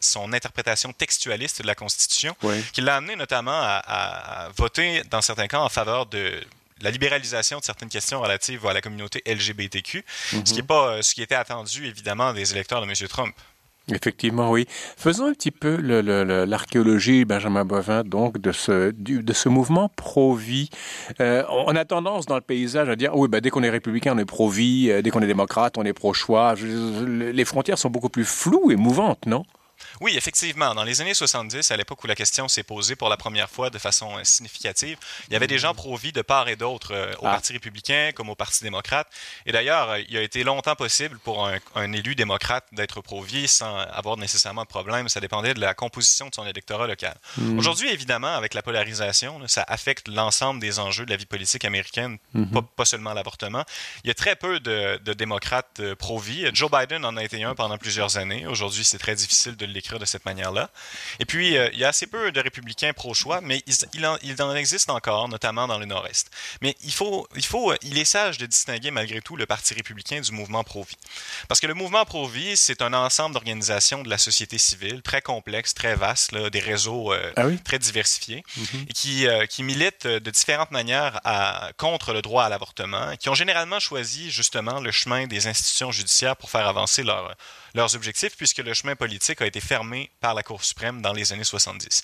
son 0.00 0.32
interprétation 0.32 0.92
textualiste 0.92 1.62
de 1.62 1.66
la 1.66 1.74
Constitution, 1.74 2.36
qui 2.72 2.80
l'a 2.80 2.96
amené 2.96 3.16
notamment 3.16 3.52
à, 3.52 4.48
voter, 4.56 5.02
dans 5.10 5.22
certains 5.22 5.46
cas, 5.46 5.58
en 5.58 5.68
faveur 5.68 6.06
de 6.06 6.40
la 6.80 6.90
libéralisation 6.90 7.58
de 7.58 7.64
certaines 7.64 7.88
questions 7.88 8.20
relatives 8.20 8.66
à 8.66 8.72
la 8.72 8.80
communauté 8.80 9.22
LGBTQ, 9.26 10.04
ce 10.06 10.36
qui 10.36 10.36
n'est 10.36 10.62
mm-hmm. 10.62 10.66
pas 10.66 10.88
euh, 10.88 11.02
ce 11.02 11.14
qui 11.14 11.22
était 11.22 11.34
attendu, 11.34 11.86
évidemment, 11.86 12.32
des 12.32 12.52
électeurs 12.52 12.80
de 12.80 12.86
M. 12.86 13.08
Trump. 13.08 13.34
Effectivement, 13.92 14.50
oui. 14.50 14.66
Faisons 14.68 15.26
un 15.26 15.32
petit 15.32 15.50
peu 15.50 15.76
l'archéologie, 15.76 17.24
Benjamin 17.24 17.64
Bovin, 17.64 18.04
donc, 18.04 18.38
de 18.38 18.52
ce, 18.52 19.48
mouvement 19.48 19.90
pro-vie. 19.96 20.70
Euh, 21.20 21.42
on 21.66 21.74
a 21.74 21.84
tendance 21.84 22.26
dans 22.26 22.36
le 22.36 22.40
paysage 22.40 22.88
à 22.88 22.96
dire, 22.96 23.16
oui, 23.16 23.28
ben, 23.28 23.40
dès 23.40 23.50
qu'on 23.50 23.62
est 23.62 23.70
républicain, 23.70 24.14
on 24.14 24.18
est 24.18 24.24
pro-vie, 24.24 24.90
euh, 24.90 25.02
dès 25.02 25.10
qu'on 25.10 25.22
est 25.22 25.26
démocrate, 25.26 25.76
on 25.78 25.84
est 25.84 25.92
pro-choix. 25.92 26.54
Les 26.54 27.44
frontières 27.44 27.78
sont 27.78 27.90
beaucoup 27.90 28.10
plus 28.10 28.24
floues 28.24 28.70
et 28.70 28.76
mouvantes, 28.76 29.26
non? 29.26 29.44
Oui, 30.00 30.16
effectivement. 30.16 30.74
Dans 30.74 30.84
les 30.84 31.00
années 31.00 31.14
70, 31.14 31.70
à 31.70 31.76
l'époque 31.76 32.02
où 32.04 32.06
la 32.06 32.14
question 32.14 32.48
s'est 32.48 32.62
posée 32.62 32.96
pour 32.96 33.08
la 33.08 33.16
première 33.16 33.50
fois 33.50 33.70
de 33.70 33.78
façon 33.78 34.18
euh, 34.18 34.24
significative, 34.24 34.98
il 35.28 35.32
y 35.32 35.36
avait 35.36 35.46
des 35.46 35.58
gens 35.58 35.74
pro-vie 35.74 36.12
de 36.12 36.22
part 36.22 36.48
et 36.48 36.56
d'autre 36.56 36.94
euh, 36.94 37.12
au 37.20 37.26
ah. 37.26 37.32
Parti 37.32 37.52
républicain 37.52 38.10
comme 38.14 38.30
au 38.30 38.34
Parti 38.34 38.62
démocrate. 38.62 39.08
Et 39.46 39.52
d'ailleurs, 39.52 39.90
euh, 39.90 40.00
il 40.08 40.16
a 40.16 40.22
été 40.22 40.44
longtemps 40.44 40.74
possible 40.74 41.18
pour 41.18 41.46
un, 41.46 41.92
élu 41.92 42.14
démocrate 42.14 42.66
d'être 42.72 43.00
pro-vie 43.00 43.48
sans 43.48 43.78
avoir 43.78 44.16
nécessairement 44.16 44.62
de 44.62 44.68
problème. 44.68 45.08
Ça 45.08 45.20
dépendait 45.20 45.54
de 45.54 45.60
la 45.60 45.74
composition 45.74 46.28
de 46.28 46.34
son 46.34 46.46
électorat 46.46 46.86
local. 46.86 47.16
Hmm. 47.36 47.58
Aujourd'hui, 47.58 47.88
évidemment, 47.88 48.34
avec 48.34 48.54
la 48.54 48.62
polarisation, 48.62 49.40
ça 49.46 49.64
affecte 49.66 50.08
l'ensemble 50.08 50.60
des 50.60 50.78
enjeux 50.78 51.04
de 51.04 51.10
la 51.10 51.16
vie 51.16 51.26
politique 51.26 51.64
américaine, 51.64 52.18
hmm. 52.34 52.60
pas, 52.76 52.84
seulement 52.84 53.12
l'avortement. 53.12 53.64
Il 54.04 54.08
y 54.08 54.10
a 54.10 54.14
très 54.14 54.36
peu 54.36 54.60
de, 54.60 54.98
de 54.98 55.12
démocrates 55.12 55.80
pro-vie. 55.98 56.48
Joe 56.52 56.70
Biden 56.70 57.04
en 57.04 57.16
a 57.16 57.24
été 57.24 57.42
un 57.42 57.54
pendant 57.54 57.78
plusieurs 57.78 58.16
années. 58.16 58.46
Aujourd'hui, 58.46 58.84
c'est 58.84 58.98
très 58.98 59.14
difficile 59.14 59.56
de 59.56 59.66
l'écrire 59.72 59.98
de 59.98 60.04
cette 60.04 60.24
manière-là. 60.24 60.70
Et 61.18 61.24
puis, 61.24 61.56
euh, 61.56 61.68
il 61.72 61.78
y 61.78 61.84
a 61.84 61.88
assez 61.88 62.06
peu 62.06 62.32
de 62.32 62.40
républicains 62.40 62.92
pro-choix, 62.92 63.40
mais 63.40 63.62
il, 63.94 64.06
en, 64.06 64.16
il, 64.22 64.40
en, 64.42 64.54
existe 64.54 64.90
encore, 64.90 65.28
notamment 65.28 65.66
dans 65.66 65.78
le 65.78 65.86
Nord-Est. 65.86 66.30
Mais 66.62 66.76
il 66.82 66.92
faut, 66.92 67.28
il 67.36 67.44
faut, 67.44 67.72
il 67.82 67.98
est 67.98 68.04
sage 68.04 68.38
de 68.38 68.46
distinguer 68.46 68.90
malgré 68.90 69.20
tout 69.20 69.36
le 69.36 69.46
Parti 69.46 69.74
républicain 69.74 70.20
du 70.20 70.32
mouvement 70.32 70.64
pro-vie. 70.64 70.96
Parce 71.48 71.60
que 71.60 71.66
le 71.66 71.74
mouvement 71.74 72.04
pro-vie, 72.04 72.56
c'est 72.56 72.82
un 72.82 72.92
ensemble 72.92 73.34
d'organisations 73.34 74.02
de 74.02 74.08
la 74.08 74.18
société 74.18 74.58
civile 74.58 75.02
très 75.02 75.22
complexe, 75.22 75.74
très 75.74 75.94
vaste, 75.94 76.32
là, 76.32 76.50
des 76.50 76.60
réseaux 76.60 77.12
euh, 77.12 77.32
ah 77.36 77.46
très 77.64 77.78
diversifiés, 77.78 78.44
mm-hmm. 78.58 78.82
et 78.88 78.92
qui, 78.92 79.26
euh, 79.26 79.46
qui 79.46 79.62
militent 79.62 80.06
de 80.06 80.30
différentes 80.30 80.70
manières 80.70 81.20
à, 81.24 81.70
contre 81.76 82.12
le 82.12 82.22
droit 82.22 82.44
à 82.44 82.48
l'avortement, 82.48 83.16
qui 83.16 83.28
ont 83.28 83.34
généralement 83.34 83.80
choisi 83.80 84.30
justement 84.30 84.80
le 84.80 84.90
chemin 84.90 85.26
des 85.26 85.46
institutions 85.46 85.92
judiciaires 85.92 86.36
pour 86.36 86.50
faire 86.50 86.66
avancer 86.66 87.02
leur 87.02 87.34
leurs 87.74 87.94
objectifs, 87.94 88.36
puisque 88.36 88.58
le 88.58 88.74
chemin 88.74 88.96
politique 88.96 89.40
a 89.42 89.46
été 89.46 89.60
fermé 89.60 90.10
par 90.20 90.34
la 90.34 90.42
Cour 90.42 90.64
suprême 90.64 91.00
dans 91.02 91.12
les 91.12 91.32
années 91.32 91.44
70. 91.44 92.02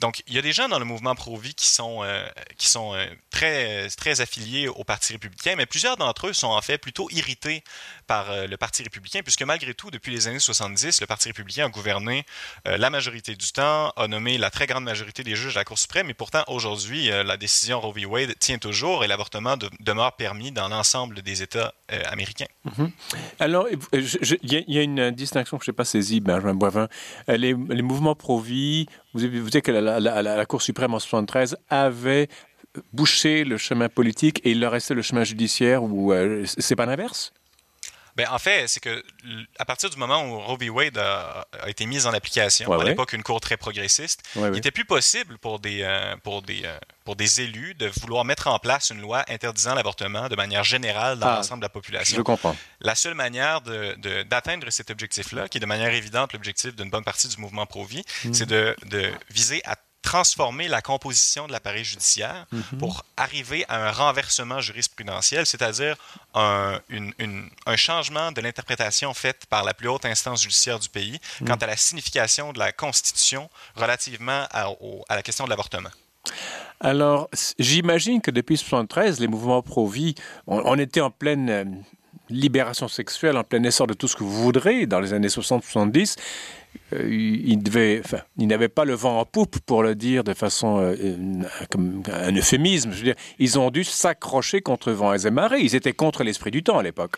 Donc, 0.00 0.22
il 0.28 0.34
y 0.34 0.38
a 0.38 0.42
des 0.42 0.52
gens 0.52 0.68
dans 0.68 0.78
le 0.78 0.84
mouvement 0.84 1.14
pro-vie 1.14 1.54
qui 1.54 1.66
sont, 1.66 2.02
euh, 2.02 2.24
qui 2.56 2.68
sont 2.68 2.94
euh, 2.94 3.06
très, 3.30 3.88
très 3.90 4.20
affiliés 4.20 4.68
au 4.68 4.84
Parti 4.84 5.12
républicain, 5.12 5.54
mais 5.56 5.66
plusieurs 5.66 5.96
d'entre 5.96 6.28
eux 6.28 6.32
sont 6.32 6.48
en 6.48 6.60
fait 6.62 6.78
plutôt 6.78 7.08
irrités 7.10 7.64
par 8.06 8.30
euh, 8.30 8.46
le 8.46 8.56
Parti 8.56 8.82
républicain, 8.82 9.20
puisque 9.22 9.42
malgré 9.42 9.74
tout, 9.74 9.90
depuis 9.90 10.12
les 10.12 10.28
années 10.28 10.38
70, 10.38 11.00
le 11.00 11.06
Parti 11.06 11.28
républicain 11.28 11.66
a 11.66 11.68
gouverné 11.68 12.24
la 12.64 12.90
majorité 12.90 13.34
du 13.34 13.52
temps, 13.52 13.90
a 13.96 14.08
nommé 14.08 14.38
la 14.38 14.50
très 14.50 14.66
grande 14.66 14.84
majorité 14.84 15.22
des 15.22 15.34
juges 15.34 15.56
à 15.56 15.60
la 15.60 15.64
Cour 15.64 15.78
suprême, 15.78 16.10
et 16.10 16.14
pourtant, 16.14 16.44
aujourd'hui, 16.46 17.08
la 17.08 17.36
décision 17.36 17.80
Roe 17.80 17.92
v. 17.92 18.06
Wade 18.06 18.38
tient 18.38 18.58
toujours 18.58 19.04
et 19.04 19.08
l'avortement 19.08 19.56
demeure 19.80 20.16
permis 20.16 20.52
dans 20.52 20.68
l'ensemble 20.68 21.22
des 21.22 21.42
États 21.42 21.74
américains. 22.06 22.46
Mm-hmm. 22.66 22.90
Alors, 23.40 23.66
il 23.92 24.64
y, 24.68 24.78
a 24.78 24.82
une 24.82 25.10
distinction 25.10 25.58
que 25.58 25.64
je 25.64 25.70
n'ai 25.70 25.74
pas 25.74 25.84
saisie, 25.84 26.20
Benjamin 26.20 26.54
Boivin. 26.54 26.88
Les, 27.28 27.54
les 27.54 27.82
mouvements 27.82 28.14
pro-vie, 28.14 28.86
vous 29.26 29.48
avez 29.48 29.62
que 29.62 29.72
la, 29.72 30.00
la, 30.00 30.46
Cour 30.46 30.62
suprême 30.62 30.94
en 30.94 30.98
73 30.98 31.56
avait 31.68 32.28
bouché 32.92 33.44
le 33.44 33.56
chemin 33.56 33.88
politique 33.88 34.40
et 34.44 34.52
il 34.52 34.60
leur 34.60 34.72
restait 34.72 34.94
le 34.94 35.02
chemin 35.02 35.24
judiciaire 35.24 35.82
ou 35.82 36.12
euh, 36.12 36.44
c'est 36.46 36.76
pas 36.76 36.86
l'inverse? 36.86 37.32
Ben, 38.18 38.26
en 38.32 38.38
fait, 38.40 38.66
c'est 38.66 38.80
que 38.80 39.04
à 39.60 39.64
partir 39.64 39.90
du 39.90 39.96
moment 39.96 40.24
où 40.26 40.40
Roe 40.40 40.56
v. 40.58 40.70
Wade 40.70 40.98
a, 40.98 41.46
été 41.68 41.86
mise 41.86 42.04
en 42.04 42.12
application, 42.12 42.72
à 42.72 42.82
l'époque 42.82 43.12
une 43.12 43.22
cour 43.22 43.40
très 43.40 43.56
progressiste, 43.56 44.24
il 44.34 44.50
n'était 44.50 44.72
plus 44.72 44.84
possible 44.84 45.38
pour 45.38 45.60
des, 45.60 45.82
euh, 45.82 46.16
pour, 46.24 46.42
des, 46.42 46.62
euh, 46.64 46.76
pour 47.04 47.14
des 47.14 47.42
élus 47.42 47.76
de 47.76 47.88
vouloir 48.00 48.24
mettre 48.24 48.48
en 48.48 48.58
place 48.58 48.90
une 48.90 49.00
loi 49.00 49.24
interdisant 49.28 49.76
l'avortement 49.76 50.28
de 50.28 50.34
manière 50.34 50.64
générale 50.64 51.20
dans 51.20 51.28
ah, 51.28 51.36
l'ensemble 51.36 51.60
de 51.60 51.66
la 51.66 51.68
population. 51.68 52.16
Je 52.16 52.22
comprends. 52.22 52.56
La 52.80 52.96
seule 52.96 53.14
manière 53.14 53.60
d'atteindre 53.60 54.66
de, 54.66 54.70
cet 54.70 54.90
objectif-là, 54.90 55.48
qui 55.48 55.58
est 55.58 55.60
de 55.60 55.66
manière 55.66 55.94
évidente 55.94 56.32
l'objectif 56.32 56.74
d'une 56.74 56.90
bonne 56.90 57.04
partie 57.04 57.28
du 57.28 57.40
mouvement 57.40 57.66
pro-vie, 57.66 58.02
hmm. 58.24 58.34
c'est 58.34 58.46
de, 58.46 58.74
de 58.86 59.12
viser 59.30 59.62
à 59.64 59.76
transformer 60.08 60.68
la 60.68 60.80
composition 60.80 61.46
de 61.46 61.52
l'appareil 61.52 61.84
judiciaire 61.84 62.46
mhm. 62.50 62.78
pour 62.78 63.04
arriver 63.18 63.66
à 63.68 63.88
un 63.88 63.90
renversement 63.90 64.58
jurisprudentiel, 64.58 65.44
c'est-à-dire 65.44 65.96
un, 66.32 66.80
un, 67.66 67.76
changement 67.76 68.32
de 68.32 68.40
l'interprétation 68.40 69.12
faite 69.12 69.44
par 69.50 69.64
la 69.64 69.74
plus 69.74 69.88
haute 69.88 70.06
instance 70.06 70.40
judiciaire 70.42 70.78
du 70.78 70.88
pays 70.88 71.20
mhm. 71.40 71.48
quant 71.48 71.56
à 71.56 71.66
la 71.66 71.76
signification 71.76 72.54
de 72.54 72.58
la 72.58 72.72
Constitution 72.72 73.50
relativement 73.76 74.46
à, 74.50 74.72
à 75.10 75.16
la 75.16 75.22
question 75.22 75.44
de 75.44 75.50
l'avortement. 75.50 75.90
Alors, 76.80 77.28
j'imagine 77.58 78.22
que 78.22 78.30
depuis 78.30 78.54
1973, 78.54 79.20
les 79.20 79.28
mouvements 79.28 79.62
pro-vie, 79.62 80.14
on, 80.46 80.78
était 80.78 81.02
en 81.02 81.10
pleine 81.10 81.50
euh, 81.50 81.64
libération 82.30 82.88
sexuelle 82.88 83.36
en 83.36 83.44
plein 83.44 83.62
essor 83.62 83.86
de 83.86 83.94
tout 83.94 84.08
ce 84.08 84.16
que 84.16 84.22
vous 84.22 84.42
voudrez 84.42 84.86
dans 84.86 85.00
les 85.00 85.12
années 85.12 85.28
60-70, 85.28 86.16
euh, 86.92 87.08
il, 87.08 87.62
devait, 87.62 88.00
enfin, 88.04 88.22
il 88.38 88.46
n'avait 88.46 88.68
pas 88.68 88.84
le 88.84 88.94
vent 88.94 89.20
en 89.20 89.24
poupe 89.24 89.58
pour 89.60 89.82
le 89.82 89.94
dire 89.94 90.24
de 90.24 90.34
façon 90.34 90.78
euh, 90.80 91.16
comme 91.70 92.02
un 92.12 92.34
euphémisme. 92.34 92.92
Je 92.92 92.96
veux 92.96 93.04
dire, 93.04 93.16
ils 93.38 93.58
ont 93.58 93.70
dû 93.70 93.84
s'accrocher 93.84 94.60
contre 94.60 94.92
vent 94.92 95.14
et 95.14 95.30
marées. 95.30 95.60
Ils 95.60 95.74
étaient 95.74 95.92
contre 95.92 96.24
l'esprit 96.24 96.50
du 96.50 96.62
temps 96.62 96.78
à 96.78 96.82
l'époque. 96.82 97.16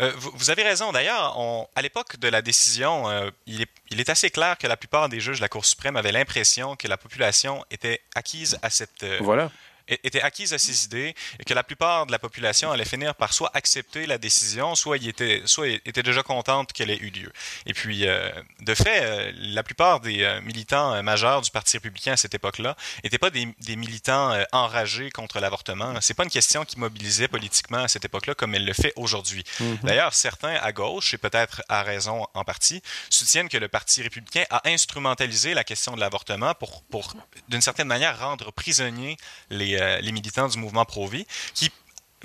Euh, 0.00 0.10
vous, 0.16 0.50
avez 0.50 0.64
raison. 0.64 0.90
D'ailleurs, 0.90 1.38
à 1.76 1.82
l'époque 1.82 2.18
de 2.18 2.26
la 2.26 2.42
décision, 2.42 3.04
il, 3.46 3.62
est, 3.62 3.70
il, 3.90 4.00
est, 4.00 4.08
assez 4.08 4.28
clair 4.30 4.58
que 4.58 4.66
la 4.66 4.76
plupart 4.76 5.08
des 5.08 5.20
juges 5.20 5.36
de 5.36 5.42
la 5.42 5.48
Cour 5.48 5.64
suprême 5.64 5.96
avaient 5.96 6.10
l'impression 6.10 6.74
que 6.74 6.88
la 6.88 6.96
population 6.96 7.64
était 7.70 8.00
acquise 8.16 8.58
à 8.62 8.70
cette, 8.70 9.06
voilà 9.20 9.52
était 9.88 10.22
acquise 10.22 10.52
à 10.52 10.58
ces 10.58 10.84
idées 10.84 11.14
et 11.38 11.44
que 11.44 11.54
la 11.54 11.62
plupart 11.62 12.06
de 12.06 12.12
la 12.12 12.18
population 12.18 12.70
allait 12.72 12.84
finir 12.84 13.14
par 13.14 13.32
soit 13.32 13.50
accepter 13.54 14.06
la 14.06 14.18
décision, 14.18 14.74
soit, 14.74 14.96
il 14.96 15.08
était, 15.08 15.42
soit 15.44 15.68
était 15.68 16.02
déjà 16.02 16.22
contente 16.22 16.72
qu'elle 16.72 16.90
ait 16.90 16.98
eu 16.98 17.10
lieu. 17.10 17.32
Et 17.66 17.74
puis, 17.74 18.06
euh, 18.06 18.30
de 18.60 18.74
fait, 18.74 19.02
euh, 19.02 19.32
la 19.36 19.62
plupart 19.62 20.00
des 20.00 20.22
euh, 20.22 20.40
militants 20.40 21.02
majeurs 21.02 21.42
du 21.42 21.50
Parti 21.50 21.76
républicain 21.76 22.12
à 22.12 22.16
cette 22.16 22.34
époque-là 22.34 22.76
n'étaient 23.02 23.18
pas 23.18 23.30
des, 23.30 23.48
des 23.60 23.76
militants 23.76 24.36
enragés 24.52 25.10
contre 25.10 25.40
l'avortement. 25.40 25.94
C'est 26.00 26.14
pas 26.14 26.24
une 26.24 26.30
question 26.30 26.64
qui 26.64 26.78
mobilisait 26.78 27.28
politiquement 27.28 27.78
à 27.78 27.88
cette 27.88 28.04
époque-là 28.04 28.34
comme 28.34 28.54
elle 28.54 28.64
le 28.64 28.72
fait 28.72 28.92
aujourd'hui. 28.96 29.44
Mm-hmm. 29.60 29.84
D'ailleurs, 29.84 30.14
certains 30.14 30.54
à 30.54 30.72
gauche, 30.72 31.14
et 31.14 31.18
peut-être 31.18 31.62
à 31.68 31.82
raison 31.82 32.26
en 32.34 32.44
partie, 32.44 32.82
soutiennent 33.10 33.48
que 33.48 33.58
le 33.58 33.68
Parti 33.68 34.02
républicain 34.02 34.44
a 34.50 34.62
instrumentalisé 34.68 35.54
la 35.54 35.64
question 35.64 35.94
de 35.94 36.00
l'avortement 36.00 36.54
pour, 36.54 36.82
pour 36.84 37.14
d'une 37.48 37.60
certaine 37.60 37.88
manière, 37.88 38.18
rendre 38.18 38.52
prisonniers 38.52 39.16
les 39.50 39.73
euh, 39.80 40.00
les, 40.00 40.12
militants 40.12 40.48
du 40.48 40.58
mouvement 40.58 40.84
pro-vie, 40.84 41.26
qui 41.54 41.70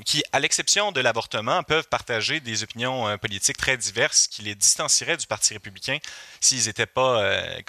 qui, 0.05 0.23
à 0.31 0.39
l'exception 0.39 0.93
de 0.93 1.01
l'avortement, 1.01 1.61
peuvent 1.63 1.87
partager 1.89 2.39
des 2.39 2.63
opinions 2.63 3.07
euh, 3.07 3.17
politiques 3.17 3.57
très 3.57 3.77
diverses 3.77 4.27
qui 4.27 4.41
les 4.43 4.55
distancieraient 4.55 5.17
du 5.17 5.27
Parti 5.27 5.53
républicain 5.53 5.97
s'ils 6.39 6.67
n'étaient 6.67 6.85
pas 6.85 7.21
euh, 7.21 7.61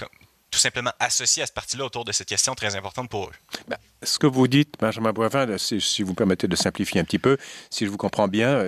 tout 0.50 0.58
simplement 0.58 0.92
associés 0.98 1.42
à 1.42 1.46
ce 1.46 1.52
parti-là 1.52 1.84
autour 1.84 2.04
de 2.04 2.12
cette 2.12 2.28
question 2.28 2.54
très 2.54 2.76
importante 2.76 3.08
pour 3.08 3.26
eux. 3.26 3.32
Ben, 3.68 3.76
ce 4.02 4.18
que 4.18 4.26
vous 4.26 4.48
dites, 4.48 4.74
Benjamin 4.78 5.12
Boivin, 5.12 5.58
si, 5.58 6.02
vous 6.02 6.10
me 6.10 6.16
permettez 6.16 6.48
de 6.48 6.56
simplifier 6.56 7.00
un 7.00 7.04
petit 7.04 7.18
peu, 7.18 7.36
si 7.68 7.84
je 7.84 7.90
vous 7.90 7.96
comprends 7.96 8.28
bien, 8.28 8.64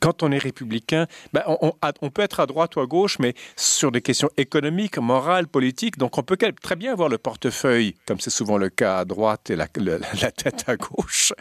quand 0.00 0.22
on 0.22 0.32
est 0.32 0.38
républicain, 0.38 1.06
ben 1.32 1.42
on, 1.46 1.72
on, 2.00 2.10
peut 2.10 2.22
être 2.22 2.40
à 2.40 2.46
droite 2.46 2.76
ou 2.76 2.80
à 2.80 2.86
gauche, 2.86 3.18
mais 3.18 3.34
sur 3.56 3.92
des 3.92 4.00
questions 4.00 4.30
économiques, 4.36 4.98
morales, 4.98 5.46
politiques, 5.46 5.98
donc 5.98 6.16
on 6.18 6.22
peut 6.22 6.36
très 6.36 6.76
bien 6.76 6.92
avoir 6.92 7.08
le 7.08 7.18
portefeuille, 7.18 7.94
comme 8.06 8.20
c'est 8.20 8.30
souvent 8.30 8.56
le 8.56 8.68
cas 8.68 8.98
à 8.98 9.04
droite 9.04 9.50
et 9.50 9.56
la, 9.56 9.66
la, 10.22 10.30
tête 10.30 10.64
à 10.66 10.76
gauche. 10.76 11.32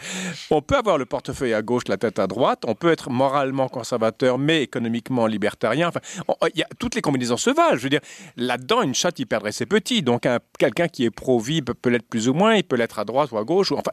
On 0.49 0.61
peut 0.61 0.75
avoir 0.75 0.97
le 0.97 1.05
portefeuille 1.05 1.53
à 1.53 1.61
gauche, 1.61 1.83
la 1.87 1.97
tête 1.97 2.19
à 2.19 2.27
droite. 2.27 2.63
On 2.67 2.75
peut 2.75 2.91
être 2.91 3.09
moralement 3.09 3.69
conservateur, 3.69 4.37
mais 4.37 4.63
économiquement 4.63 5.27
libertarien. 5.27 5.89
Enfin, 5.89 6.01
il 6.53 6.59
y 6.59 6.63
a, 6.63 6.67
toutes 6.79 6.95
les 6.95 7.01
combinaisons 7.01 7.37
se 7.37 7.49
valent. 7.49 7.77
Je 7.77 7.83
veux 7.83 7.89
dire, 7.89 8.01
là-dedans, 8.37 8.81
une 8.81 8.95
chatte, 8.95 9.19
il 9.19 9.25
perdrait 9.25 9.51
ses 9.51 9.65
petits. 9.65 10.01
Donc, 10.01 10.27
quelqu'un 10.57 10.87
qui 10.87 11.05
est 11.05 11.11
pro-vie 11.11 11.61
peut, 11.61 11.89
l'être 11.89 12.07
plus 12.07 12.27
ou 12.27 12.33
moins. 12.33 12.55
Il 12.55 12.63
peut 12.63 12.75
l'être 12.75 12.99
à 12.99 13.05
droite 13.05 13.31
ou 13.31 13.37
à 13.37 13.43
gauche. 13.43 13.71
Enfin, 13.71 13.91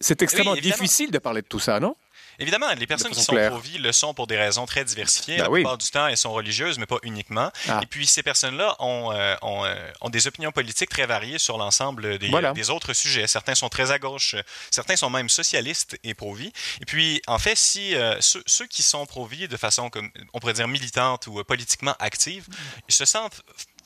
c'est 0.00 0.22
extrêmement 0.22 0.54
difficile 0.54 1.10
de 1.10 1.18
parler 1.18 1.42
de 1.42 1.46
tout 1.46 1.60
ça, 1.60 1.80
non? 1.80 1.94
Évidemment, 2.40 2.66
les 2.76 2.86
personnes 2.86 3.12
qui 3.12 3.22
sont 3.22 3.34
pro-vie 3.34 3.78
le 3.78 3.90
sont 3.92 4.14
pour 4.14 4.26
des 4.26 4.36
raisons 4.36 4.66
très 4.66 4.84
diversifiées. 4.84 5.38
Ben 5.38 5.44
la 5.44 5.50
plupart 5.50 5.78
du 5.78 5.88
temps, 5.90 6.06
elles 6.06 6.16
sont 6.16 6.32
religieuses, 6.32 6.78
mais 6.78 6.86
pas 6.86 6.98
uniquement. 7.02 7.50
Ah. 7.68 7.80
Et 7.82 7.86
puis, 7.86 8.06
ces 8.06 8.22
personnes-là 8.22 8.76
ont, 8.78 9.12
euh, 9.12 9.34
euh, 9.42 9.90
ont, 10.00 10.10
des 10.10 10.26
opinions 10.26 10.52
politiques 10.52 10.90
très 10.90 11.06
variées 11.06 11.38
sur 11.38 11.58
l'ensemble 11.58 12.18
des, 12.18 12.30
des, 12.54 12.70
autres 12.70 12.92
sujets. 12.92 13.26
Certains 13.26 13.54
sont 13.54 13.68
très 13.68 13.90
à 13.90 13.98
gauche, 13.98 14.36
certains 14.70 14.96
sont 14.96 15.10
même 15.10 15.28
socialistes 15.28 15.98
et 16.04 16.14
pro-vie. 16.14 16.52
Et 16.80 16.84
puis, 16.84 17.20
en 17.26 17.38
fait, 17.38 17.56
si 17.56 17.94
euh, 17.94 18.20
ceux, 18.20 18.42
ceux, 18.46 18.66
qui 18.66 18.82
sont 18.82 19.04
pro-vie 19.06 19.48
de 19.48 19.56
façon, 19.56 19.90
comme 19.90 20.10
on 20.32 20.38
pourrait 20.38 20.54
dire, 20.54 20.68
militante 20.68 21.26
ou 21.26 21.42
politiquement 21.44 21.96
active, 21.98 22.46
ils 22.88 22.94
se 22.94 23.04
sentent 23.04 23.42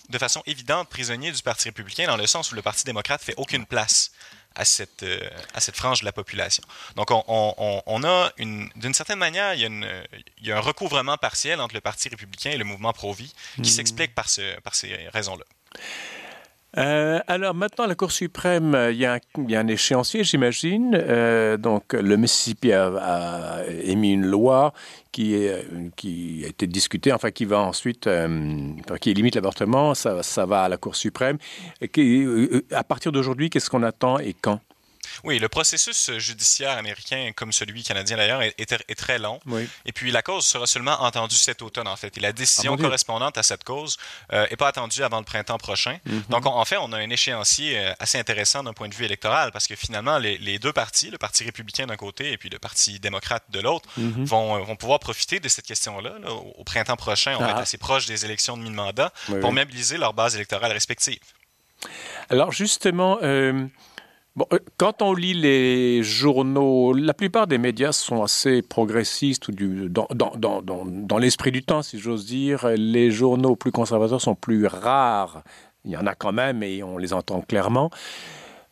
de 0.09 0.19
façon 0.19 0.43
évidente 0.47 0.89
prisonniers 0.89 1.33
du 1.33 1.43
Parti 1.43 1.69
républicain 1.69 2.07
dans 2.07 2.17
le 2.17 2.27
sens 2.27 2.53
où 2.53 2.55
le 2.55 2.63
Parti 2.63 2.85
démocrate 2.85 3.23
fait 3.23 3.35
aucune 3.37 3.67
place 3.67 4.11
à 4.55 4.65
cette, 4.65 5.03
euh, 5.03 5.19
à 5.55 5.61
cette 5.61 5.77
frange 5.77 6.01
de 6.01 6.05
la 6.05 6.13
population. 6.13 6.63
Donc, 6.97 7.11
on, 7.11 7.25
on, 7.27 7.83
on 7.87 8.05
a, 8.05 8.31
d'une 8.39 8.95
certaine 8.95 9.19
manière, 9.19 9.55
il 9.55 9.61
y, 9.61 9.65
a 9.65 9.67
une, 9.67 9.89
il 10.39 10.47
y, 10.47 10.53
a 10.53 10.57
un 10.57 10.61
recouvrement 10.61 11.17
partiel 11.17 11.61
entre 11.61 11.75
le 11.75 11.81
Parti 11.81 12.09
républicain 12.09 12.51
et 12.51 12.57
le 12.57 12.65
mouvement 12.65 12.93
pro-vie 12.93 13.33
qui 13.57 13.63
hmm. 13.63 13.65
s'explique 13.65 14.15
par, 14.15 14.29
ce, 14.29 14.61
par 14.61 14.75
ces 14.75 15.09
raisons-là. 15.13 15.45
Euh, 16.79 17.21
alors 17.27 17.55
maintenant, 17.55 17.87
la 17.87 17.95
Cour 17.95 18.13
suprême, 18.13 18.77
il 18.91 18.97
y 18.97 19.05
a 19.05 19.15
un, 19.15 19.19
il 19.39 19.51
y 19.51 19.57
a 19.57 19.61
un 19.61 19.67
échéancier, 19.67 20.25
j'imagine. 20.25 20.93
Euh, 20.95 21.57
donc 21.57 21.93
le 21.93 22.17
Mississippi 22.17 22.73
a, 22.73 23.63
émis 23.85 24.13
une 24.13 24.27
loi 24.27 24.73
qui, 25.13 25.49
a 25.49 26.49
été 26.49 26.67
discutée, 26.67 27.13
enfin 27.13 27.31
qui 27.31 27.45
va 27.45 27.61
ensuite, 27.61 28.07
euh, 28.07 28.73
qui 29.01 29.13
limite 29.13 29.35
l'avortement. 29.35 29.95
Ça, 29.95 30.47
va 30.47 30.63
à 30.63 30.69
la 30.69 30.77
Cour 30.77 30.97
suprême. 30.97 31.39
Et 31.81 31.91
euh, 31.99 32.65
à 32.73 32.85
partir 32.85 33.13
d'aujourd'hui, 33.13 33.51
qu'est-ce 33.51 33.69
qu'on 33.69 33.83
attend 33.83 34.19
et 34.19 34.35
quand? 34.35 34.61
Oui, 35.25 35.39
le 35.39 35.49
processus 35.49 36.11
judiciaire 36.19 36.77
américain, 36.77 37.33
comme 37.35 37.53
celui 37.53 37.83
canadien 37.83 38.17
d'ailleurs, 38.17 38.43
est, 38.43 38.95
très 38.97 39.19
long. 39.19 39.41
Et 39.85 39.93
puis 39.93 40.11
la 40.11 40.23
cause 40.23 40.47
sera 40.47 40.67
seulement 40.67 41.03
entendue 41.03 41.35
cet 41.35 41.63
automne, 41.63 41.89
en 41.89 41.97
fait. 41.97 42.17
Et 42.17 42.21
la 42.21 42.33
décision 42.33 42.77
ah, 42.79 42.83
correspondante 42.83 43.39
à 43.39 43.43
cette 43.43 43.65
cause 43.65 43.97
n'est 44.31 44.53
euh, 44.53 44.57
pas 44.57 44.69
attendue 44.69 45.03
avant 45.03 45.19
le 45.19 45.25
printemps 45.25 45.59
prochain. 45.59 45.99
Mhm. 46.05 46.25
Donc, 46.29 46.47
en 46.47 46.65
fait, 46.65 46.77
on 46.77 46.93
a 46.93 46.99
un 46.99 47.11
échéancier 47.11 47.79
euh, 47.79 47.93
assez 47.99 48.19
intéressant 48.19 48.63
d'un 48.63 48.73
point 48.73 48.89
de 48.89 48.95
vue 48.95 49.05
électoral 49.05 49.53
parce 49.53 49.67
que 49.67 49.77
finalement, 49.77 50.19
les, 50.19 50.59
deux 50.59 50.73
partis, 50.73 51.11
le 51.11 51.19
Parti 51.19 51.45
républicain 51.45 51.87
d'un 51.87 51.97
côté 51.97 52.33
et 52.33 52.39
puis 52.39 52.49
le 52.49 52.59
Parti 52.59 53.01
démocrate 53.01 53.45
de 53.51 53.61
l'autre, 53.61 53.89
mhm. 53.97 54.25
vont, 54.25 54.57
euh, 54.57 54.63
vont, 54.63 54.77
pouvoir 54.77 54.99
profiter 54.99 55.41
de 55.41 55.49
cette 55.49 55.67
question-là. 55.67 56.13
Au, 56.29 56.65
printemps 56.65 56.97
prochain, 56.97 57.37
on 57.37 57.41
va 57.41 57.51
être 57.51 57.57
ah. 57.59 57.63
assez 57.63 57.79
proche 57.79 58.07
des 58.07 58.25
élections 58.25 58.57
de 58.57 58.63
mi-mandat 58.63 59.13
pour 59.41 59.53
mobiliser 59.53 59.97
leur 59.99 60.15
base 60.15 60.35
électorale 60.35 60.73
respective. 60.73 61.21
Alors, 62.31 62.53
justement, 62.53 63.19
Euh, 64.41 64.59
quand 64.79 65.03
on 65.03 65.15
lit 65.15 65.35
les 65.35 66.03
journaux, 66.03 66.93
la 66.95 67.15
plupart 67.15 67.47
des 67.47 67.59
médias 67.59 67.93
sont 67.93 68.23
assez 68.23 68.63
progressistes 68.63 69.49
ou 69.49 69.53
dans, 69.53 71.19
l'esprit 71.19 71.53
du 71.53 71.63
temps, 71.63 71.83
si 71.83 71.99
j'ose 71.99 72.27
dire. 72.27 72.67
Les 72.77 73.11
journaux 73.11 73.57
plus 73.57 73.73
conservateurs 73.73 74.21
sont 74.21 74.35
plus 74.35 74.67
rares. 74.67 75.43
Il 75.85 75.91
y 75.91 75.97
en 75.97 76.07
a 76.07 76.15
quand 76.15 76.33
même 76.33 76.63
et 76.63 76.83
on 76.83 76.97
les 76.97 77.13
entend 77.13 77.41
clairement. 77.43 77.91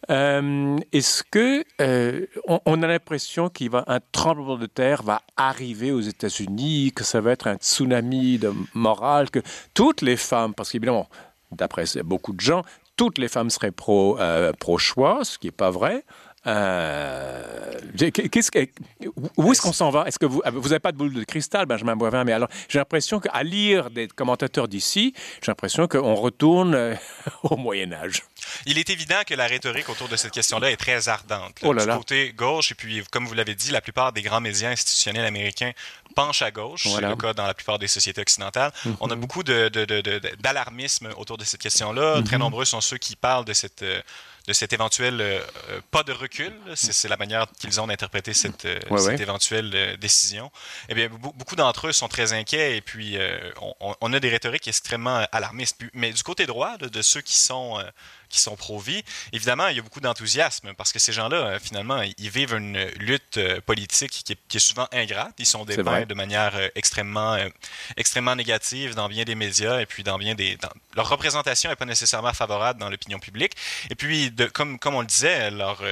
Euh, 0.08 0.78
Est-ce 0.92 1.22
que 1.22 1.64
euh, 1.80 2.26
on, 2.46 2.82
a 2.82 2.86
l'impression 2.86 3.50
qu'il 3.50 3.70
va 3.70 3.84
un 3.86 4.00
tremblement 4.12 4.56
de 4.56 4.66
terre 4.66 5.02
va 5.02 5.20
arriver 5.36 5.92
aux 5.92 6.00
États-Unis, 6.00 6.92
que 6.94 7.04
ça 7.04 7.20
va 7.20 7.32
être 7.32 7.46
un 7.46 7.56
tsunami 7.56 8.38
de 8.38 8.52
morale, 8.72 9.30
que 9.30 9.40
toutes 9.74 10.00
les 10.00 10.16
femmes, 10.16 10.54
parce 10.54 10.70
qu'évidemment, 10.70 11.08
d'après 11.52 11.84
beaucoup 12.02 12.32
de 12.32 12.40
gens, 12.40 12.62
toutes 13.00 13.16
les 13.16 13.28
femmes 13.28 13.48
seraient 13.48 13.72
euh, 13.88 14.52
pro-choix, 14.52 15.24
ce 15.24 15.38
qui 15.38 15.46
n'est 15.46 15.52
pas 15.52 15.70
vrai. 15.70 16.04
Euh, 16.46 17.42
qu'est-ce 17.98 18.50
que, 18.50 18.66
où 19.36 19.52
est-ce 19.52 19.60
qu'on 19.60 19.74
s'en 19.74 19.90
va? 19.90 20.04
Est-ce 20.06 20.18
que 20.18 20.24
vous 20.24 20.40
vous 20.46 20.68
n'avez 20.68 20.78
pas 20.78 20.92
de 20.92 20.96
boule 20.96 21.12
de 21.12 21.24
cristal, 21.24 21.66
Benjamin 21.66 21.96
Boivin 21.96 22.24
Mais 22.24 22.32
alors, 22.32 22.48
j'ai 22.68 22.78
l'impression 22.78 23.20
qu'à 23.20 23.42
lire 23.42 23.90
des 23.90 24.08
commentateurs 24.08 24.66
d'ici, 24.66 25.12
j'ai 25.42 25.50
l'impression 25.50 25.86
qu'on 25.86 26.14
retourne 26.14 26.74
euh, 26.74 26.94
au 27.42 27.56
Moyen 27.56 27.92
Âge. 27.92 28.22
Il 28.64 28.78
est 28.78 28.88
évident 28.88 29.20
que 29.26 29.34
la 29.34 29.46
rhétorique 29.46 29.90
autour 29.90 30.08
de 30.08 30.16
cette 30.16 30.32
question-là 30.32 30.70
est 30.70 30.78
très 30.78 31.08
ardente. 31.08 31.58
oh 31.62 31.74
là 31.74 31.84
du 31.84 31.92
côté 31.92 32.32
gauche, 32.32 32.72
et 32.72 32.74
puis 32.74 33.02
comme 33.10 33.26
vous 33.26 33.34
l'avez 33.34 33.54
dit, 33.54 33.70
la 33.70 33.82
plupart 33.82 34.12
des 34.12 34.22
grands 34.22 34.40
médias 34.40 34.70
institutionnels 34.70 35.26
américains 35.26 35.72
penchent 36.14 36.42
à 36.42 36.50
gauche. 36.50 36.88
C'est 36.88 37.00
le 37.02 37.16
cas 37.16 37.34
dans 37.34 37.46
la 37.46 37.54
plupart 37.54 37.78
des 37.78 37.88
sociétés 37.88 38.22
occidentales. 38.22 38.72
Mm-hmm. 38.84 38.96
On 39.00 39.10
a 39.10 39.14
beaucoup 39.14 39.42
d'alarmisme 39.42 41.08
de, 41.08 41.12
de, 41.12 41.18
autour 41.18 41.36
de 41.36 41.44
cette 41.44 41.60
question-là. 41.60 42.22
Très 42.22 42.36
mm-hmm. 42.36 42.40
nombreux 42.40 42.64
sont 42.64 42.80
ceux 42.80 42.98
qui 42.98 43.14
parlent 43.14 43.44
de 43.44 43.52
cette 43.52 43.82
euh, 43.82 44.00
de 44.50 44.52
cet 44.52 44.72
éventuel 44.72 45.20
euh, 45.20 45.40
euh, 45.70 45.80
pas 45.92 46.02
de 46.02 46.10
recul. 46.10 46.52
C'est 46.74 47.08
la 47.08 47.16
manière 47.16 47.46
qu'ils 47.60 47.80
ont 47.80 47.86
d'interpréter 47.86 48.34
cette, 48.34 48.64
euh, 48.64 48.98
cette 48.98 49.20
éventuelle 49.20 49.96
décision. 50.00 50.50
Eh 50.88 50.94
bien, 50.94 51.08
beaucoup 51.08 51.54
d'entre 51.54 51.86
eux 51.86 51.92
sont 51.92 52.08
très 52.08 52.32
inquiets 52.32 52.76
et 52.76 52.80
puis 52.80 53.16
on, 53.60 53.94
on, 54.00 54.12
a 54.12 54.18
des 54.18 54.28
rhétoriques 54.28 54.66
extrêmement 54.66 55.24
alarmistes. 55.30 55.78
Mais 55.94 56.12
du 56.12 56.24
côté 56.24 56.46
droit, 56.46 56.78
de 56.78 57.02
ceux 57.02 57.20
qui 57.20 57.38
sont 57.38 57.80
qui 58.30 58.40
sont 58.40 58.56
pro-vie. 58.56 59.02
Évidemment, 59.32 59.66
il 59.68 59.76
y 59.76 59.78
a 59.78 59.82
beaucoup 59.82 60.00
d'enthousiasme 60.00 60.72
parce 60.74 60.92
que 60.92 60.98
ces 60.98 61.12
gens-là, 61.12 61.36
euh, 61.36 61.58
finalement, 61.58 62.00
ils 62.02 62.30
vivent 62.30 62.54
une 62.54 62.82
lutte 62.98 63.36
euh, 63.36 63.60
politique 63.60 64.10
qui 64.10 64.32
est, 64.32 64.58
souvent 64.60 64.86
ingrate. 64.92 65.34
Ils 65.38 65.46
sont 65.46 65.64
dépeints 65.64 66.06
de 66.06 66.14
manière 66.14 66.54
euh, 66.54 66.68
extrêmement, 66.74 67.36
extrêmement 67.96 68.36
négative 68.36 68.94
dans 68.94 69.08
bien 69.08 69.24
des 69.24 69.34
médias 69.34 69.80
et 69.80 69.86
puis 69.86 70.02
dans 70.02 70.18
bien 70.18 70.34
des. 70.34 70.56
Leur 70.94 71.08
représentation 71.08 71.70
n'est 71.70 71.76
pas 71.76 71.84
nécessairement 71.84 72.32
favorable 72.32 72.78
dans 72.78 72.88
l'opinion 72.88 73.18
publique. 73.18 73.54
Et 73.90 73.94
puis, 73.94 74.30
de, 74.30 74.46
comme, 74.46 74.78
comme 74.78 74.94
on 74.94 75.00
le 75.00 75.06
disait, 75.06 75.50
leur, 75.50 75.82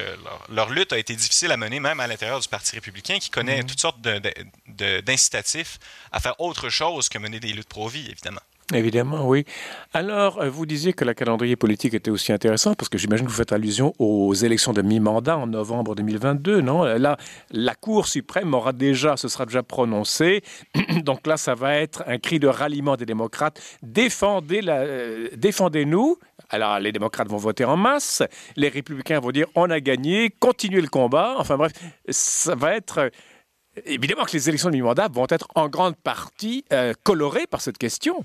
leur, 0.49 0.71
lutte 0.71 0.93
a 0.93 0.99
été 0.99 1.17
difficile 1.17 1.51
à 1.51 1.57
mener 1.57 1.81
même 1.81 2.01
à 2.01 2.07
l'intérieur 2.07 2.41
du 2.41 2.49
Parti 2.49 2.75
républicain 2.77 3.19
qui 3.19 3.31
connaît 3.31 3.63
mhm. 3.63 3.67
toutes 3.67 3.81
sortes 3.81 4.01
d'incitatifs 4.01 5.79
à 6.13 6.21
faire 6.21 6.39
autre 6.41 6.69
chose 6.69 7.09
que 7.09 7.19
mener 7.19 7.41
des 7.41 7.53
luttes 7.53 7.69
pro-vie, 7.69 8.09
évidemment. 8.11 8.41
Évidemment, 8.75 9.27
oui. 9.27 9.47
Alors, 9.95 10.43
euh, 10.43 10.51
vous 10.51 10.67
disiez 10.67 10.93
que 10.93 11.07
le 11.07 11.15
calendrier 11.15 11.57
politique 11.57 11.95
était 11.95 12.11
aussi 12.11 12.33
intéressant 12.33 12.75
parce 12.75 12.91
que 12.91 12.99
j'imagine 12.99 13.25
que 13.25 13.31
vous 13.31 13.37
faites 13.37 13.53
allusion 13.53 13.95
aux 13.99 14.35
élections 14.35 14.75
de 14.75 14.83
mi-mandat 14.83 15.39
en 15.39 15.47
novembre 15.47 15.95
2022, 15.95 16.61
non? 16.61 16.83
Là, 16.85 17.17
la 17.51 17.75
Cour 17.75 18.07
suprême 18.07 18.53
aura 18.53 18.75
déjà, 18.75 19.17
ce 19.17 19.29
sera 19.29 19.47
déjà 19.47 19.63
prononcé. 19.63 20.43
Donc 21.03 21.27
là, 21.27 21.39
ça 21.39 21.55
va 21.55 21.77
être 21.77 22.05
un 22.07 22.19
cri 22.19 22.39
de 22.39 22.47
ralliement 22.47 22.97
des 22.97 23.07
démocrates. 23.07 23.59
Défendez 23.83 24.61
la, 24.61 24.81
euh, 24.81 25.29
défendez-nous. 25.35 26.19
Alors, 26.51 26.79
les 26.79 26.93
démocrates 26.93 27.29
vont 27.29 27.39
voter 27.39 27.65
en 27.65 27.79
masse. 27.79 28.23
Les 28.57 28.69
républicains 28.69 29.19
vont 29.19 29.31
dire 29.31 29.47
on 29.55 29.71
a 29.71 29.81
gagné, 29.81 30.29
continuez 30.41 30.83
le 30.83 30.89
combat. 30.89 31.37
Enfin 31.39 31.57
bref, 31.57 31.73
ça 32.11 32.55
va 32.55 32.75
être 32.75 33.11
évidemment 33.87 34.25
que 34.25 34.33
les 34.33 34.49
élections 34.49 34.71
de 34.71 34.77
mi-mandat 34.77 35.09
vont 35.09 35.27
être 35.29 35.49
en 35.55 35.69
grande 35.69 35.97
partie 35.97 36.65
euh, 36.73 36.93
colorées 37.03 37.47
par 37.47 37.61
cette 37.61 37.79
question. 37.79 38.25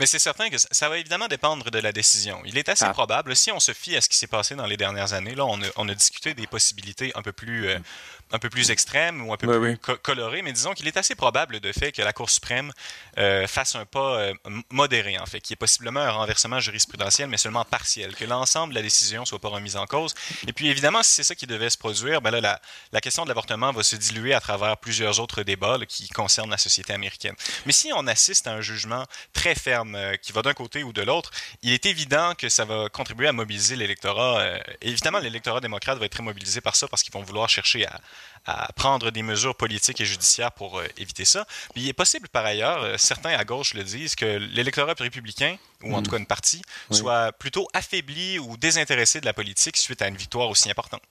Mais 0.00 0.06
c'est 0.06 0.18
certain 0.18 0.50
que 0.50 0.56
ça 0.58 0.88
va 0.88 0.98
évidemment 0.98 1.28
dépendre 1.28 1.70
de 1.70 1.78
la 1.78 1.92
décision. 1.92 2.40
Il 2.44 2.58
est 2.58 2.68
assez 2.68 2.84
ah. 2.84 2.92
probable, 2.92 3.34
si 3.36 3.52
on 3.52 3.60
se 3.60 3.72
fie 3.72 3.96
à 3.96 4.00
ce 4.00 4.08
qui 4.08 4.16
s'est 4.16 4.26
passé 4.26 4.54
dans 4.54 4.66
les 4.66 4.76
dernières 4.76 5.12
années, 5.12 5.34
là, 5.34 5.44
on 5.44 5.60
a, 5.62 5.66
on 5.76 5.88
a 5.88 5.94
discuté 5.94 6.34
des 6.34 6.46
possibilités 6.46 7.12
un 7.14 7.22
peu 7.22 7.32
plus, 7.32 7.68
euh, 7.68 7.78
un 8.32 8.38
peu 8.38 8.48
plus 8.48 8.70
extrêmes 8.70 9.26
ou 9.26 9.32
un 9.32 9.36
peu 9.36 9.46
plus 9.46 9.78
colorées, 9.98 10.42
mais 10.42 10.52
disons 10.52 10.72
qu'il 10.72 10.88
est 10.88 10.96
assez 10.96 11.14
probable 11.14 11.60
de 11.60 11.70
fait 11.70 11.92
que 11.92 12.02
la 12.02 12.12
Cour 12.12 12.30
suprême 12.30 12.72
euh, 13.18 13.46
fasse 13.46 13.74
un 13.74 13.84
pas 13.84 14.16
euh, 14.20 14.34
modéré, 14.70 15.18
en 15.18 15.26
fait, 15.26 15.40
qui 15.40 15.52
est 15.52 15.56
possiblement 15.56 16.00
un 16.00 16.10
renversement 16.10 16.58
jurisprudentiel, 16.58 17.28
mais 17.28 17.36
seulement 17.36 17.64
partiel, 17.64 18.14
que 18.16 18.24
l'ensemble 18.24 18.72
de 18.72 18.78
la 18.78 18.82
décision 18.82 19.24
soit 19.24 19.38
pas 19.38 19.48
remise 19.48 19.76
en 19.76 19.86
cause. 19.86 20.14
Et 20.46 20.52
puis 20.52 20.68
évidemment, 20.68 21.02
si 21.02 21.12
c'est 21.12 21.22
ça 21.22 21.34
qui 21.34 21.46
devait 21.46 21.70
se 21.70 21.76
produire, 21.76 22.22
ben 22.22 22.30
là, 22.30 22.40
la, 22.40 22.60
la 22.92 23.00
question 23.00 23.24
de 23.24 23.28
l'avortement 23.28 23.70
va 23.72 23.82
se 23.82 23.96
diluer 23.96 24.32
à 24.32 24.40
travers 24.40 24.78
plusieurs 24.78 25.20
autres 25.20 25.42
débats 25.42 25.78
qui 25.86 26.08
concernent 26.08 26.50
la 26.50 26.58
société 26.58 26.92
américaine. 26.94 27.34
Mais 27.66 27.72
si 27.72 27.92
on 27.94 28.06
assiste 28.06 28.46
à 28.46 28.52
un 28.52 28.62
jugement 28.62 29.04
très 29.32 29.54
faible, 29.54 29.94
euh, 29.94 30.16
qui 30.16 30.32
va 30.32 30.42
d'un 30.42 30.54
côté 30.54 30.82
ou 30.82 30.92
de 30.92 31.02
l'autre, 31.02 31.30
il 31.62 31.72
est 31.72 31.86
évident 31.86 32.34
que 32.36 32.48
ça 32.48 32.64
va 32.64 32.88
contribuer 32.88 33.28
à 33.28 33.32
mobiliser 33.32 33.76
l'électorat. 33.76 34.58
Évidemment, 34.80 35.18
l'électorat 35.18 35.60
démocrate 35.60 35.98
va 35.98 36.06
être 36.06 36.12
très 36.12 36.22
mobilisé 36.22 36.60
par 36.60 36.76
ça 36.76 36.88
parce 36.88 37.02
qu'ils 37.02 37.12
vont 37.12 37.22
vouloir 37.22 37.48
chercher 37.48 37.86
à, 37.86 38.00
prendre 38.76 39.10
des 39.10 39.22
mesures 39.22 39.54
politiques 39.54 40.00
et 40.00 40.04
judiciaires 40.04 40.52
pour 40.52 40.78
euh, 40.78 40.86
éviter 40.98 41.24
ça. 41.24 41.46
Mais 41.74 41.82
il 41.82 41.88
est 41.88 41.92
possible, 41.92 42.28
par 42.28 42.44
ailleurs, 42.44 42.98
certains 42.98 43.30
à 43.30 43.44
gauche 43.44 43.74
le 43.74 43.84
disent, 43.84 44.14
que 44.14 44.24
l'électorat 44.24 44.94
républicain, 44.98 45.56
ou 45.82 45.94
en 45.94 46.00
mm. 46.00 46.02
tout 46.02 46.10
cas 46.10 46.18
une 46.18 46.26
partie, 46.26 46.62
soit 46.90 47.32
plutôt 47.32 47.68
affaibli 47.72 48.38
ou 48.38 48.56
désintéressé 48.56 49.20
de 49.20 49.26
la 49.26 49.32
politique 49.32 49.76
suite 49.76 50.02
à 50.02 50.08
une 50.08 50.16
victoire 50.16 50.48
aussi 50.48 50.70
importante. 50.70 51.02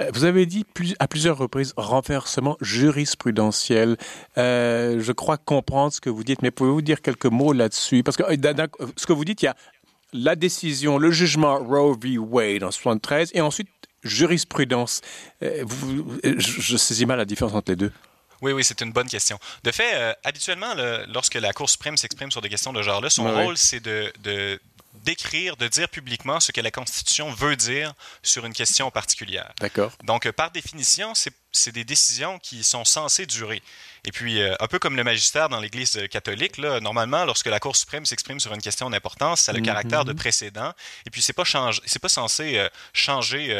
Euh, 0.00 0.10
vous 0.12 0.24
avez 0.24 0.46
dit 0.46 0.64
plus, 0.64 0.94
à 0.98 1.08
plusieurs 1.08 1.38
reprises 1.38 1.74
renversement 1.76 2.56
jurisprudentiel. 2.60 3.96
Euh, 4.38 5.00
je 5.00 5.12
crois 5.12 5.36
comprendre 5.36 5.92
ce 5.92 6.00
que 6.00 6.10
vous 6.10 6.24
dites, 6.24 6.42
mais 6.42 6.50
pouvez-vous 6.50 6.82
dire 6.82 7.02
quelques 7.02 7.26
mots 7.26 7.52
là-dessus? 7.52 8.02
Parce 8.02 8.16
que 8.16 8.22
euh, 8.22 8.66
ce 8.96 9.06
que 9.06 9.12
vous 9.12 9.24
dites, 9.24 9.42
il 9.42 9.46
y 9.46 9.48
a 9.48 9.56
la 10.12 10.36
décision, 10.36 10.98
le 10.98 11.10
jugement 11.10 11.58
Roe 11.58 11.96
v. 12.00 12.18
Wade 12.18 12.64
en 12.64 12.70
73, 12.70 13.30
et 13.34 13.40
ensuite 13.40 13.68
jurisprudence. 14.02 15.00
je, 15.40 16.76
saisis 16.76 17.06
mal 17.06 17.18
la 17.18 17.24
différence 17.24 17.54
entre 17.54 17.72
les 17.72 17.76
deux. 17.76 17.92
Oui, 18.40 18.50
oui, 18.52 18.64
c'est 18.64 18.80
une 18.80 18.92
bonne 18.92 19.08
question. 19.08 19.38
De 19.62 19.70
fait, 19.70 20.16
habituellement, 20.24 20.74
lorsque 21.08 21.34
la 21.34 21.52
Cour 21.52 21.70
suprême 21.70 21.96
s'exprime 21.96 22.30
sur 22.32 22.40
des 22.40 22.48
questions 22.48 22.72
de 22.72 22.82
genre-là, 22.82 23.08
son 23.08 23.32
rôle, 23.32 23.56
c'est 23.56 23.78
de, 23.78 24.12
de, 24.24 24.60
d'écrire, 24.94 25.56
de 25.56 25.68
dire 25.68 25.88
publiquement 25.88 26.40
ce 26.40 26.52
que 26.52 26.60
la 26.60 26.70
Constitution 26.70 27.30
veut 27.32 27.56
dire 27.56 27.94
sur 28.22 28.44
une 28.44 28.52
question 28.52 28.90
particulière. 28.90 29.52
D'accord. 29.60 29.92
Donc, 30.04 30.26
euh, 30.26 30.32
par 30.32 30.50
définition, 30.50 31.12
c'est 31.52 31.72
des 31.72 31.84
décisions 31.84 32.38
qui 32.38 32.62
sont 32.62 32.84
censées 32.84 33.26
durer. 33.26 33.62
Et 34.04 34.12
puis, 34.12 34.40
euh, 34.40 34.54
un 34.60 34.66
peu 34.66 34.78
comme 34.78 34.96
le 34.96 35.04
magistère 35.04 35.48
dans 35.48 35.60
l'Église 35.60 35.98
catholique, 36.10 36.58
là, 36.58 36.80
normalement, 36.80 37.24
lorsque 37.24 37.46
la 37.46 37.60
Cour 37.60 37.76
suprême 37.76 38.04
s'exprime 38.06 38.40
sur 38.40 38.52
une 38.52 38.60
question 38.60 38.90
d'importance, 38.90 39.42
ça 39.42 39.52
a 39.52 39.54
le 39.54 39.60
mm-hmm. 39.60 39.64
caractère 39.64 40.04
de 40.04 40.12
précédent. 40.12 40.72
Et 41.06 41.10
puis, 41.10 41.22
c'est 41.22 41.32
pas 41.32 41.44
pas 41.44 42.08
censé 42.08 42.58
euh, 42.58 42.68
changer 42.92 43.54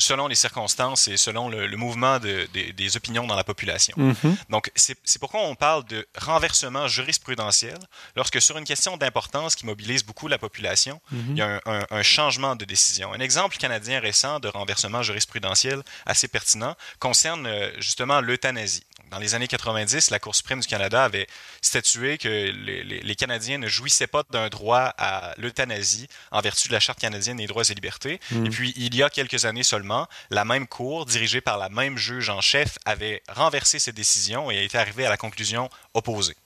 selon 0.00 0.26
les 0.26 0.34
circonstances 0.34 1.08
et 1.08 1.16
selon 1.16 1.48
le, 1.48 1.76
mouvement 1.76 2.18
des 2.18 2.96
opinions 2.96 3.26
dans 3.26 3.36
la 3.36 3.44
population. 3.44 3.94
Mm-hmm. 3.96 4.36
Donc, 4.50 4.70
c'est 4.74 5.18
pourquoi 5.18 5.42
on 5.42 5.54
parle 5.54 5.84
de 5.84 6.06
renversement 6.18 6.88
jurisprudentiel 6.88 7.78
lorsque 8.16 8.40
sur 8.40 8.58
une 8.58 8.64
question 8.64 8.96
d'importance 8.96 9.54
qui 9.54 9.66
mobilise 9.66 10.04
beaucoup 10.04 10.28
la 10.28 10.38
population, 10.38 11.00
mm-hmm. 11.12 11.30
il 11.30 11.36
y 11.36 11.42
a 11.42 11.60
un, 11.64 12.02
changement 12.02 12.56
de 12.56 12.64
décision. 12.64 13.12
Un 13.12 13.20
exemple 13.20 13.56
canadien 13.56 14.00
récent 14.00 14.40
de 14.40 14.48
renversement 14.48 15.02
jurisprudentiel 15.02 15.82
assez 16.06 16.28
pertinent 16.28 16.74
concerne 16.98 17.46
euh, 17.46 17.70
justement 17.78 18.20
l'euthanasie 18.20 18.84
dans 19.10 19.18
les 19.18 19.34
années 19.34 19.48
90, 19.48 20.10
la 20.10 20.18
Cour 20.18 20.34
suprême 20.34 20.60
du 20.60 20.66
Canada 20.66 21.04
avait 21.04 21.26
statué 21.60 22.16
que 22.16 22.28
les, 22.28 23.14
Canadiens 23.16 23.58
ne 23.58 23.68
jouissaient 23.68 24.06
pas 24.06 24.22
d'un 24.30 24.48
droit 24.48 24.94
à 24.96 25.34
l'euthanasie 25.36 26.06
en 26.30 26.40
vertu 26.40 26.68
de 26.68 26.72
la 26.72 26.80
Charte 26.80 27.00
canadienne 27.00 27.36
des 27.36 27.46
droits 27.46 27.64
et 27.68 27.74
libertés. 27.74 28.20
Hmm. 28.30 28.46
Et 28.46 28.50
puis, 28.50 28.72
il 28.76 28.94
y 28.94 29.02
a 29.02 29.10
quelques 29.10 29.44
années 29.44 29.62
seulement, 29.62 29.89
la 30.30 30.44
même 30.44 30.66
Cour, 30.66 31.06
dirigée 31.06 31.40
par 31.40 31.58
la 31.58 31.68
même 31.68 31.96
juge 31.96 32.30
en 32.30 32.40
chef, 32.40 32.78
avait 32.84 33.22
renversé 33.28 33.78
cette 33.78 33.96
décision 33.96 34.50
et 34.50 34.64
était 34.64 34.78
arrivée 34.78 35.06
à 35.06 35.10
la 35.10 35.16
conclusion 35.16 35.68
opposée. 35.94 36.36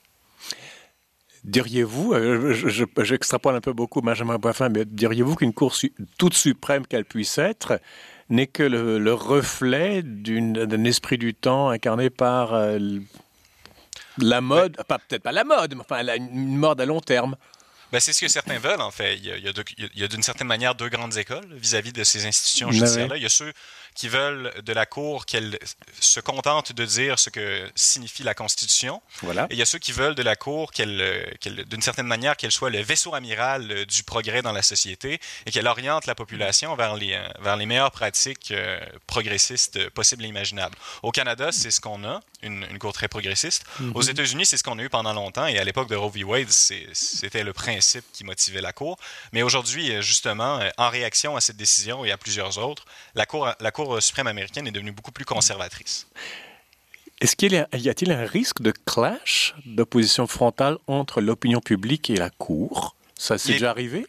Diriez-vous, 1.43 2.13
euh, 2.13 2.53
j'extrapole 3.03 3.55
un 3.55 3.61
peu 3.61 3.73
beaucoup 3.73 4.01
Benjamin 4.01 4.37
Boifin, 4.39 4.69
mais 4.69 4.83
diriez-vous 4.83 5.35
qu'une 5.35 5.53
Cour 5.53 5.75
toute 6.17 6.33
suprême 6.33 6.87
qu'elle 6.87 7.05
puisse 7.05 7.37
être 7.37 7.79
n'est 8.29 8.47
que 8.47 8.63
le, 8.63 9.13
reflet 9.13 10.01
d'un 10.01 10.83
esprit 10.85 11.19
du 11.19 11.35
temps 11.35 11.69
incarné 11.69 12.09
par 12.09 12.55
euh, 12.55 12.79
la 14.17 14.41
mode, 14.41 14.75
pas 14.87 14.97
peut-être 14.97 15.21
pas 15.21 15.31
la 15.31 15.43
mode, 15.43 15.75
mais 15.75 15.81
enfin 15.81 16.01
une 16.17 16.57
mode 16.57 16.81
à 16.81 16.85
long 16.85 16.99
terme. 16.99 17.35
Ben, 17.95 18.01
c'est 18.01 18.11
ce 18.11 18.19
que 18.19 18.27
certains 18.27 18.59
veulent, 18.59 18.81
en 18.81 18.91
fait. 18.91 19.15
Il 19.15 19.25
y 19.95 20.03
a, 20.03 20.07
d'une 20.09 20.21
certaine 20.21 20.47
manière 20.47 20.75
deux 20.75 20.89
grandes 20.89 21.15
écoles 21.15 21.47
vis-à-vis 21.53 21.93
de 21.93 22.03
ces 22.03 22.25
institutions 22.25 22.67
ben 22.67 22.73
judiciaires-là. 22.73 23.15
Il 23.15 23.23
y 23.23 23.25
a 23.25 23.29
ceux 23.29 23.53
qui 23.93 24.09
veulent 24.09 24.51
de 24.65 24.73
la 24.73 24.85
Cour 24.85 25.25
qu'elle 25.25 25.57
se 26.01 26.19
contente 26.19 26.73
de 26.73 26.83
dire 26.83 27.17
ce 27.17 27.29
que 27.29 27.71
signifie 27.73 28.23
la 28.23 28.33
Constitution. 28.33 29.01
Voilà. 29.21 29.43
Et 29.49 29.53
il 29.53 29.57
y 29.57 29.61
a 29.61 29.65
ceux 29.65 29.79
qui 29.79 29.93
veulent 29.93 30.13
de 30.13 30.23
la 30.23 30.35
Cour 30.35 30.73
qu'elle, 30.73 31.37
d'une 31.69 31.81
certaine 31.81 32.05
manière, 32.05 32.35
qu'elle 32.35 32.51
soit 32.51 32.69
le 32.69 32.81
vaisseau 32.81 33.15
amiral 33.15 33.85
du 33.85 34.03
progrès 34.03 34.41
dans 34.41 34.51
la 34.51 34.61
société 34.61 35.21
et 35.45 35.51
qu'elle 35.51 35.67
oriente 35.67 36.05
la 36.05 36.15
population 36.15 36.75
vers 36.75 36.95
les, 36.95 37.17
vers 37.39 37.55
les 37.55 37.65
meilleures 37.65 37.91
pratiques 37.91 38.51
euh, 38.51 38.77
progressistes 39.07 39.89
possibles 39.91 40.25
et 40.25 40.27
imaginables. 40.27 40.77
Au 41.01 41.11
Canada, 41.11 41.53
c'est 41.53 41.71
ce 41.71 41.79
qu'on 41.79 42.03
a, 42.03 42.19
une, 42.45 42.65
Cour 42.79 42.93
très 42.93 43.07
progressiste. 43.07 43.63
Mm-hmm. 43.81 43.91
Aux 43.93 44.01
États-Unis, 44.01 44.45
c'est 44.45 44.57
ce 44.57 44.63
qu'on 44.63 44.77
a 44.79 44.83
eu 44.83 44.89
pendant 44.89 45.13
longtemps 45.13 45.47
et 45.47 45.57
à 45.57 45.63
l'époque 45.63 45.89
de 45.89 45.95
Roe 45.95 46.09
v. 46.09 46.23
Wade, 46.23 46.49
c'était 46.49 47.43
le 47.43 47.53
principe 47.53 48.05
qui 48.13 48.23
motivait 48.23 48.61
la 48.61 48.73
Cour. 48.73 48.97
Mais 49.33 49.43
aujourd'hui, 49.43 50.01
justement, 50.01 50.59
en 50.77 50.89
réaction 50.89 51.35
à 51.35 51.41
cette 51.41 51.57
décision 51.57 52.05
et 52.05 52.11
à 52.11 52.17
plusieurs 52.17 52.57
autres, 52.57 52.85
la 53.15 53.25
Cour, 53.25 53.49
la 53.59 53.71
cour 53.71 54.01
suprême 54.01 54.27
américaine 54.27 54.67
est 54.67 54.71
devenue 54.71 54.91
beaucoup 54.91 55.11
plus 55.11 55.25
conservatrice. 55.25 56.07
Est-ce 57.21 57.35
qu'il 57.35 57.53
y, 57.53 57.89
a-t-il 57.89 58.11
un 58.11 58.25
risque 58.25 58.61
de 58.61 58.71
clash, 58.71 59.55
d'opposition 59.65 60.27
frontale 60.27 60.77
entre 60.87 61.21
l'opinion 61.21 61.61
publique 61.61 62.09
et 62.09 62.17
la 62.17 62.29
Cour? 62.29 62.95
Ça 63.17 63.37
s'est 63.37 63.53
déjà 63.53 63.69
arrivé? 63.69 64.05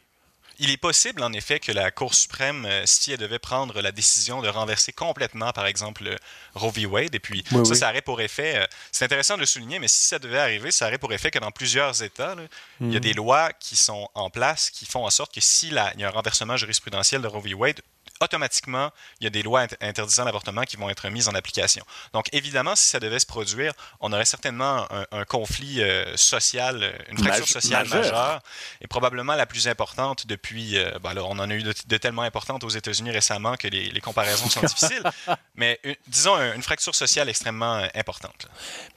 Il 0.59 0.71
est 0.71 0.77
possible, 0.77 1.23
en 1.23 1.33
effet, 1.33 1.61
que 1.61 1.73
la 1.73 1.91
Cour 1.91 2.15
suprême, 2.15 2.65
euh, 2.67 2.83
si 2.87 3.13
elle 3.13 3.19
devait 3.19 3.39
prendre 3.39 3.81
la 3.81 3.93
décision 3.93 4.43
de 4.43 4.49
renverser 4.49 4.93
complètement, 4.93 5.53
par 5.53 5.67
exemple, 5.67 6.17
Roe 6.55 6.71
v. 6.71 6.87
Wade, 6.87 7.15
et 7.15 7.19
puis 7.19 7.45
ça, 7.65 7.75
ça 7.75 7.91
aurait 7.91 8.03
pour 8.03 8.21
effet, 8.21 8.57
euh, 8.57 8.67
c'est 8.93 9.05
intéressant 9.05 9.35
de 9.35 9.41
le 9.41 9.47
souligner, 9.47 9.79
mais 9.79 9.89
si 9.89 10.07
ça 10.07 10.19
devait 10.19 10.39
arriver, 10.39 10.71
ça 10.71 10.87
aurait 10.87 10.99
pour 10.99 11.13
effet 11.13 11.31
que 11.31 11.39
dans 11.39 11.51
plusieurs 11.51 12.03
États, 12.03 12.35
il 12.81 12.93
y 12.93 12.97
a 12.97 12.99
mhm. 12.99 13.01
des 13.01 13.13
lois 13.13 13.53
qui 13.53 13.77
sont 13.77 14.09
en 14.15 14.31
place 14.31 14.71
qui 14.71 14.87
font 14.87 15.05
en 15.05 15.11
sorte 15.11 15.35
que 15.35 15.41
s'il 15.41 15.75
y 15.75 16.05
a 16.05 16.09
un 16.09 16.11
renversement 16.11 16.57
jurisprudentiel 16.57 17.23
de 17.23 17.27
Roe 17.27 17.41
v. 17.41 17.55
Wade, 17.55 17.81
automatiquement, 18.21 18.91
il 19.21 19.25
y 19.25 19.27
a 19.27 19.31
des 19.31 19.43
lois 19.43 19.67
interdisant 19.81 20.25
l'avortement 20.25 20.63
qui 20.63 20.77
vont 20.77 20.89
être 20.89 21.09
mises 21.09 21.29
en 21.29 21.35
application. 21.35 21.85
Donc, 22.13 22.29
évidemment, 22.33 22.77
si 22.77 22.87
ça 22.87 23.01
devait 23.01 23.19
se 23.19 23.27
produire, 23.27 23.73
on 24.01 24.13
aurait 24.13 24.25
certainement 24.25 24.87
un, 25.13 25.25
conflit 25.25 25.83
euh, 25.83 26.17
social, 26.17 26.83
euh, 26.83 26.93
une 27.11 27.19
fracture 27.19 27.49
sociale 27.49 27.89
majeure, 27.89 28.41
et 28.81 28.87
probablement 28.87 29.35
la 29.35 29.47
plus 29.47 29.69
importante 29.69 30.27
depuis. 30.27 30.79
Euh, 30.79 30.99
ben 31.03 31.17
on 31.19 31.39
en 31.39 31.51
a 31.51 31.55
eu 31.55 31.63
de, 31.63 31.97
tellement 31.97 32.23
importantes 32.23 32.63
aux 32.65 32.69
États-Unis 32.69 33.11
récemment 33.11 33.57
que 33.57 33.69
les, 33.69 34.01
comparaisons 34.01 34.49
sont 34.49 34.61
difficiles, 34.61 35.03
mais 35.57 35.81
disons 36.07 36.37
une 36.55 36.63
fracture 36.63 36.95
sociale 36.95 37.29
extrêmement 37.29 37.83
importante. 37.95 38.49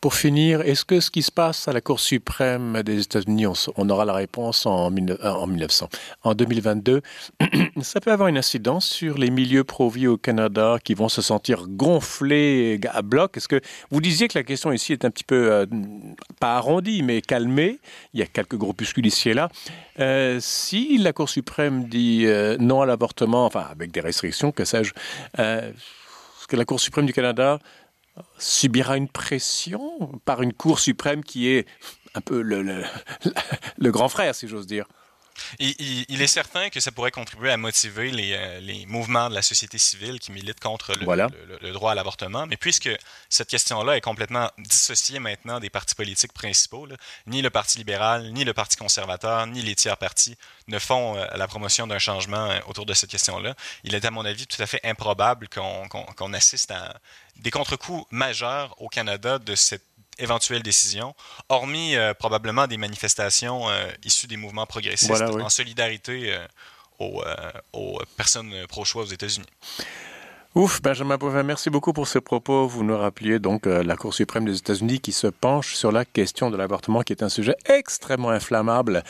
Pour 0.01 0.13
finir, 0.13 0.61
est-ce 0.61 0.85
que 0.85 0.99
ce 0.99 1.09
qui 1.09 1.23
se 1.23 1.31
passe 1.31 1.67
à 1.67 1.73
la 1.73 1.81
Cour 1.81 1.99
suprême 1.99 2.83
des 2.83 3.01
États-Unis, 3.01 3.47
on, 3.47 3.89
aura 3.89 4.05
la 4.05 4.13
réponse 4.13 4.65
en, 4.65 4.87
en 4.87 5.47
1900, 5.47 5.89
en 6.23 6.33
2022, 6.33 7.01
ça 7.81 8.01
peut 8.01 8.11
avoir 8.11 8.27
une 8.27 8.37
incidence 8.37 8.85
sur 8.85 9.08
les 9.17 9.29
milieux 9.29 9.63
pro-vie 9.63 10.07
au 10.07 10.17
Canada 10.17 10.77
qui 10.83 10.93
vont 10.93 11.09
se 11.09 11.21
sentir 11.21 11.65
gonflés 11.67 12.79
à 12.91 13.01
bloc 13.01 13.37
Est-ce 13.37 13.47
que 13.47 13.61
vous 13.91 14.01
disiez 14.01 14.27
que 14.27 14.37
la 14.37 14.43
question 14.43 14.71
ici 14.71 14.93
est 14.93 15.05
un 15.05 15.09
petit 15.09 15.23
peu, 15.23 15.51
euh, 15.51 15.65
pas 16.39 16.55
arrondie, 16.55 17.03
mais 17.03 17.21
calmée? 17.21 17.79
Il 18.13 18.19
y 18.19 18.23
a 18.23 18.25
quelques 18.25 18.55
groupuscules 18.55 19.05
ici 19.05 19.29
et 19.29 19.33
là. 19.33 19.49
Euh, 19.99 20.39
si 20.41 20.97
la 20.97 21.13
Cour 21.13 21.29
suprême 21.29 21.87
dit 21.87 22.25
euh, 22.25 22.57
non 22.59 22.81
à 22.81 22.85
l'avortement, 22.85 23.45
enfin 23.45 23.65
avec 23.71 23.91
des 23.91 24.01
restrictions, 24.01 24.51
que 24.51 24.65
sais-je, 24.65 24.93
est-ce 25.37 26.47
que 26.47 26.55
la 26.55 26.65
Cour 26.65 26.79
suprême 26.79 27.05
du 27.05 27.13
Canada 27.13 27.59
subira 28.37 28.97
une 28.97 29.07
pression 29.07 30.19
par 30.25 30.41
une 30.41 30.53
Cour 30.53 30.79
suprême 30.79 31.23
qui 31.23 31.47
est 31.47 31.67
un 32.15 32.21
peu 32.21 32.41
le 32.41 32.83
grand 33.91 34.09
frère, 34.09 34.35
si 34.35 34.47
j'ose 34.47 34.67
dire? 34.67 34.85
Il, 35.59 36.21
est 36.21 36.27
certain 36.27 36.69
que 36.69 36.79
ça 36.79 36.91
pourrait 36.91 37.11
contribuer 37.11 37.51
à 37.51 37.57
motiver 37.57 38.11
euh, 38.13 38.59
les, 38.59 38.85
mouvements 38.85 39.29
de 39.29 39.35
la 39.35 39.41
société 39.41 39.77
civile 39.77 40.19
qui 40.19 40.31
militent 40.31 40.59
contre 40.59 40.93
le, 40.93 41.71
droit 41.73 41.91
à 41.91 41.95
l'avortement. 41.95 42.45
Mais 42.47 42.57
puisque 42.57 42.89
cette 43.29 43.49
question-là 43.49 43.97
est 43.97 44.01
complètement 44.01 44.49
dissociée 44.57 45.19
maintenant 45.19 45.59
des 45.59 45.69
partis 45.69 45.95
politiques 45.95 46.33
principaux, 46.33 46.87
ni 47.27 47.41
le 47.41 47.49
Parti 47.49 47.77
libéral, 47.77 48.31
ni 48.31 48.43
le 48.43 48.53
Parti 48.53 48.77
conservateur, 48.77 49.47
ni 49.47 49.61
les 49.61 49.75
tiers 49.75 49.97
partis 49.97 50.37
ne 50.67 50.79
font 50.79 51.17
euh, 51.17 51.25
la 51.35 51.47
promotion 51.47 51.87
d'un 51.87 51.99
changement 51.99 52.49
euh, 52.49 52.59
autour 52.67 52.85
de 52.85 52.93
cette 52.93 53.09
question-là, 53.09 53.55
il 53.83 53.95
est 53.95 54.05
à 54.05 54.11
mon 54.11 54.25
avis 54.25 54.47
tout 54.47 54.61
à 54.61 54.67
fait 54.67 54.79
improbable 54.83 55.47
qu'on 55.49 56.33
assiste 56.33 56.71
à 56.71 56.99
des 57.37 57.51
contre-coups 57.51 58.05
majeurs 58.11 58.75
au 58.81 58.87
Canada 58.87 59.39
de 59.39 59.55
cette 59.55 59.88
éventuelle 60.19 60.63
décision, 60.63 61.15
hormis 61.49 61.95
euh, 61.95 62.13
probablement 62.13 62.67
des 62.67 62.77
manifestations 62.77 63.69
euh, 63.69 63.87
issues 64.03 64.27
des 64.27 64.37
mouvements 64.37 64.65
progressistes 64.65 65.21
en 65.21 65.49
solidarité 65.49 66.35
euh, 66.99 67.51
aux, 67.73 67.99
personnes 68.17 68.53
pro-choix 68.67 69.03
aux 69.03 69.07
États-Unis. 69.07 69.47
Ouf, 70.55 70.81
Benjamin 70.81 71.17
Bovin, 71.17 71.43
merci 71.43 71.69
beaucoup 71.69 71.93
pour 71.93 72.07
ce 72.07 72.17
propos. 72.17 72.67
Vous 72.67 72.83
nous 72.83 72.97
rappeliez 72.97 73.37
donc 73.37 73.67
la 73.67 73.95
Cour 73.95 74.13
suprême 74.15 74.45
des 74.45 74.57
États-Unis 74.57 74.99
qui 74.99 75.11
se 75.11 75.27
penche 75.27 75.75
sur 75.75 75.91
la 75.91 76.05
question 76.05 76.49
de 76.49 76.57
l'avortement, 76.57 77.03
qui 77.03 77.13
est 77.13 77.21
un 77.21 77.29
sujet 77.29 77.55
extrêmement 77.65 78.31
inflammable 78.31 79.03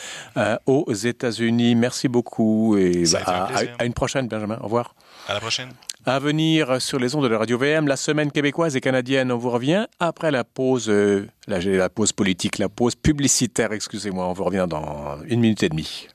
aux 0.66 0.92
États-Unis. 0.92 1.74
Merci 1.74 2.08
beaucoup 2.08 2.76
et 2.76 3.04
bah, 3.10 3.48
à 3.78 3.84
une 3.86 3.94
prochaine, 3.94 4.28
Benjamin. 4.28 4.58
Au 4.60 4.64
revoir. 4.64 4.94
À 5.28 5.34
la 5.34 5.40
prochaine. 5.40 5.72
À 6.06 6.18
venir 6.18 6.80
sur 6.80 6.98
les 6.98 7.14
ondes 7.14 7.24
de 7.24 7.28
la 7.28 7.36
radio 7.36 7.58
VM, 7.58 7.86
la 7.86 7.96
semaine 7.96 8.32
québécoise 8.32 8.74
et 8.74 8.80
canadienne. 8.80 9.30
On 9.30 9.36
vous 9.36 9.50
revient 9.50 9.86
après 9.98 10.30
la 10.30 10.44
pause, 10.44 10.88
euh, 10.88 11.28
la, 11.46 11.90
pause 11.90 12.12
politique, 12.12 12.56
la 12.56 12.70
pause 12.70 12.94
publicitaire, 12.94 13.72
excusez-moi. 13.72 14.26
On 14.26 14.32
vous 14.32 14.44
revient 14.44 14.66
dans 14.68 15.18
une 15.26 15.40
minute 15.40 15.62
et 15.62 15.68
demie. 15.68 16.08